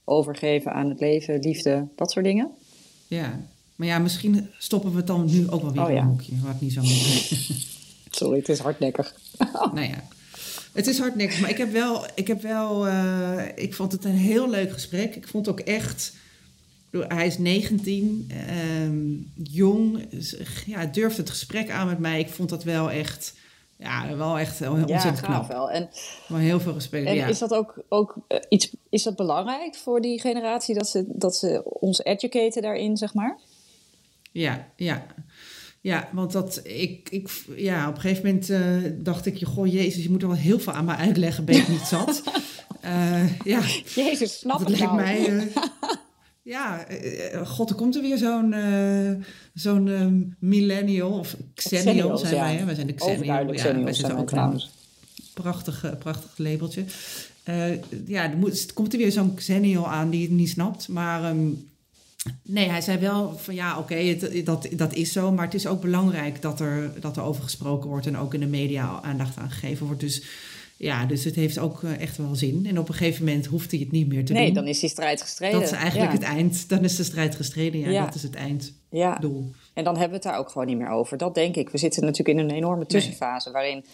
[0.08, 2.50] overgeven aan het leven, liefde, dat soort dingen.
[3.08, 3.40] Ja,
[3.76, 6.02] maar ja, misschien stoppen we het dan nu ook wel weer Oh, in ja.
[6.02, 7.50] een hoekje, het niet zo moet.
[8.18, 9.16] Sorry, het is hardnekkig.
[9.74, 10.04] nou ja,
[10.74, 11.40] het is hardnekkig.
[11.40, 15.16] Maar ik heb wel, ik heb wel, eh, ik vond het een heel leuk gesprek.
[15.16, 16.14] Ik vond ook echt,
[16.92, 18.98] hij is 19, ehm,
[19.52, 20.06] jong,
[20.66, 22.20] ja, durft het gesprek aan met mij.
[22.20, 23.34] Ik vond dat wel echt,
[23.78, 25.52] ja, wel echt heel- Ja, ontzettend gaaf knap.
[25.52, 25.72] wel.
[25.72, 25.90] En,
[26.28, 27.06] Maar heel veel respect.
[27.06, 27.28] en ja.
[27.28, 28.76] is dat ook, ook eh, iets...
[28.90, 30.76] Is dat belangrijk voor die generatie...
[30.76, 33.38] dat ze, dat ze ons educaten daarin, zeg maar?
[34.32, 35.06] Ja, ja.
[35.82, 40.04] Ja, want dat ik, ik ja, op een gegeven moment eh, dacht ik, goh, Jezus,
[40.04, 42.24] je moet er wel heel veel aan mij uitleggen, ben ik niet zat.
[42.82, 43.62] Eh, ja,
[43.96, 45.04] Jezus, snap dat het lijkt nou.
[45.04, 45.48] mij.
[46.48, 49.12] ja, eh, eh, god, er komt er weer zo'n eh,
[49.54, 50.08] zo'n eh,
[50.40, 52.42] millennial of xennial zijn ja.
[52.42, 52.56] wij.
[52.56, 52.66] Hè?
[52.66, 53.24] Wij zijn de xennial.
[53.24, 53.46] Ja,
[53.84, 54.62] wij zijn ook een
[55.34, 56.84] prachtig, prachtig labeltje.
[58.06, 60.88] Ja, er, moet, komt er weer zo'n xennial aan die het niet snapt.
[60.88, 61.48] Maar ehm,
[62.42, 65.32] nee, hij zei wel van ja, oké, dat, dat is zo.
[65.32, 68.40] Maar het is ook belangrijk dat er, dat er over gesproken wordt en ook in
[68.40, 70.02] de media aandacht aan gegeven wordt.
[70.02, 70.22] Dus
[70.78, 72.66] ja, dus het heeft ook eh, echt wel zin.
[72.66, 74.54] En op een gegeven moment hoeft hij het niet meer te Nee, doen.
[74.54, 75.60] dan is die strijd gestreden.
[75.60, 76.18] Dat is eigenlijk ja.
[76.18, 76.70] het eind.
[76.70, 77.80] Dan is de strijd gestreden.
[77.80, 78.06] Ja, Ja.
[78.06, 78.72] dat is het einddoel.
[78.90, 79.20] Ja,
[79.74, 81.18] en dan hebben we het daar ook gewoon niet meer over.
[81.18, 81.70] Dat denk ik.
[81.70, 83.52] We zitten natuurlijk in een enorme tussenfase...
[83.52, 83.86] waarin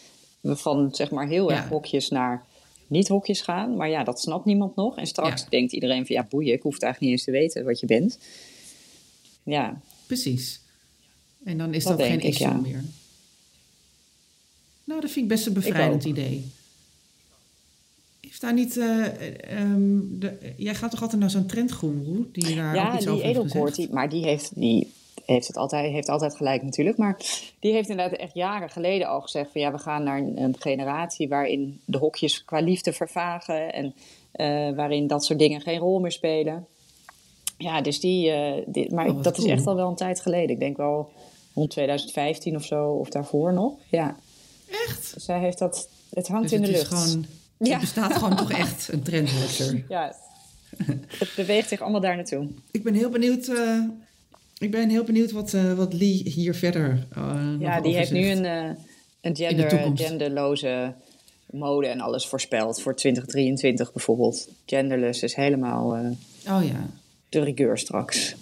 [0.42, 2.46] we van zeg maar heel erg hokjes naar
[2.88, 3.76] niet hokjes gaan.
[3.76, 4.98] Maar ja, dat snapt niemand nog.
[4.98, 6.16] En straks denkt iedereen van...
[6.16, 8.20] ja, boeien, ik hoef het eigenlijk niet eens te weten wat je bent.
[9.44, 10.62] Ja, Precies.
[11.44, 12.54] En dan is Dat dat, geen ik, issue ja.
[12.54, 12.84] meer.
[14.84, 16.52] Nou, dat vind ik best een bevrijdend idee.
[18.24, 18.78] Heeft daar niet...
[18.78, 22.96] eh, eh, ehm, de, jij gaat toch altijd naar zo'n trendgoeroe die daar ook ja
[22.96, 23.76] iets die over heeft gezegd?
[23.76, 24.94] die, maar die heeft, die
[25.26, 26.98] heeft het altijd, heeft altijd gelijk natuurlijk.
[26.98, 27.18] Maar
[27.60, 29.52] die heeft inderdaad echt jaren geleden al gezegd...
[29.52, 33.74] van ja, we gaan naar een, een generatie waarin de hokjes qua liefde vervagen...
[33.74, 33.94] en
[34.32, 36.68] eh, waarin dat soort dingen geen rol meer spelen.
[37.58, 38.32] Ja, dus die...
[38.66, 40.50] die maar Oh, wat dat is echt al wel een tijd geleden.
[40.50, 41.12] Ik denk wel
[41.54, 43.74] rond 2015 of zo, of daarvoor nog.
[43.90, 44.16] Ja,
[44.88, 45.14] Echt?
[45.18, 45.90] zij heeft dat...
[46.14, 46.88] Het hangt Dus in de is lucht.
[46.88, 47.26] gewoon...
[47.66, 47.72] Ja.
[47.72, 49.84] Het bestaat gewoon toch echt, een trendwatcher.
[49.90, 50.16] Ja,
[51.18, 52.48] het beweegt zich allemaal daar naartoe.
[52.72, 53.48] Ik ben heel benieuwd...
[53.48, 53.80] eh,
[54.58, 58.30] ik ben heel benieuwd wat, eh, wat Lee hier verder eh, Ja, die heeft nu
[58.30, 58.46] een,
[59.22, 60.94] een de gender, genderloze
[61.50, 64.48] mode en alles voorspeld voor 2023 bijvoorbeeld.
[64.66, 65.92] Genderless is helemaal
[66.48, 66.90] Oh ja.
[67.30, 68.36] de rigueur straks.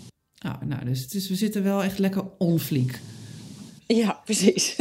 [0.46, 3.00] Oh, nou, dus we zitten wel echt lekker on fleek.
[3.88, 4.76] Ja, precies.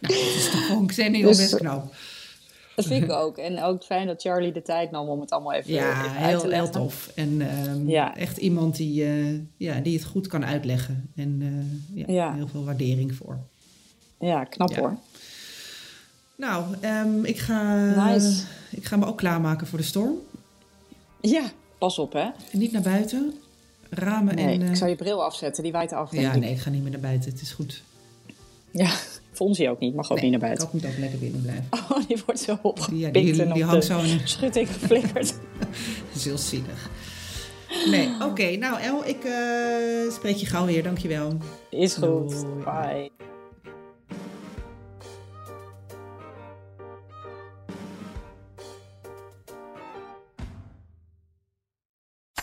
[0.00, 1.94] Nou, het is toch gewoon Xennial Dus- best knap.
[2.76, 3.38] Dat vind ik ook.
[3.38, 6.18] En ook fijn dat Charlie de tijd nam om het allemaal even, Ja, even uit
[6.26, 6.70] heel, te heel leggen.
[6.70, 7.10] tof.
[7.14, 8.16] En ehm, Ja.
[8.16, 11.10] echt iemand die, eh, ja, die het goed kan uitleggen.
[11.16, 11.38] En
[11.94, 12.34] eh, ja, Ja.
[12.34, 13.38] heel veel waardering voor.
[14.20, 14.96] Ja, knap hoor.
[16.36, 17.74] Nou, ehm, ik, ga,
[18.12, 18.42] Nice.
[18.70, 20.14] ik ga me ook klaarmaken voor de storm.
[21.20, 21.42] Ja,
[21.78, 22.20] pas op hè.
[22.52, 23.34] En niet naar buiten.
[23.90, 24.62] Ramen Nee, en...
[24.62, 26.12] eh, ik zou je bril afzetten, die waait af.
[26.12, 27.30] ja, nee, ik ga niet meer naar buiten.
[27.30, 27.82] Het is goed.
[28.70, 28.90] Ja,
[29.36, 30.64] Fonzie ook niet, mag ook Nee, niet naar Ik buiten.
[30.64, 31.64] had moet ook lekker binnen blijven.
[31.90, 35.28] Oh, die wordt zo opgepikt Ja, die, en die hangt zo in schutting geflikkerd.
[35.58, 35.68] Dat
[36.14, 36.90] is heel zielig.
[37.90, 38.56] Nee, oké.
[38.56, 40.82] nou, El, ik eh, spreek je gauw weer.
[40.82, 41.36] Dankjewel.
[41.70, 42.00] Is goed.
[42.30, 42.64] Doei.
[42.64, 43.10] Bye.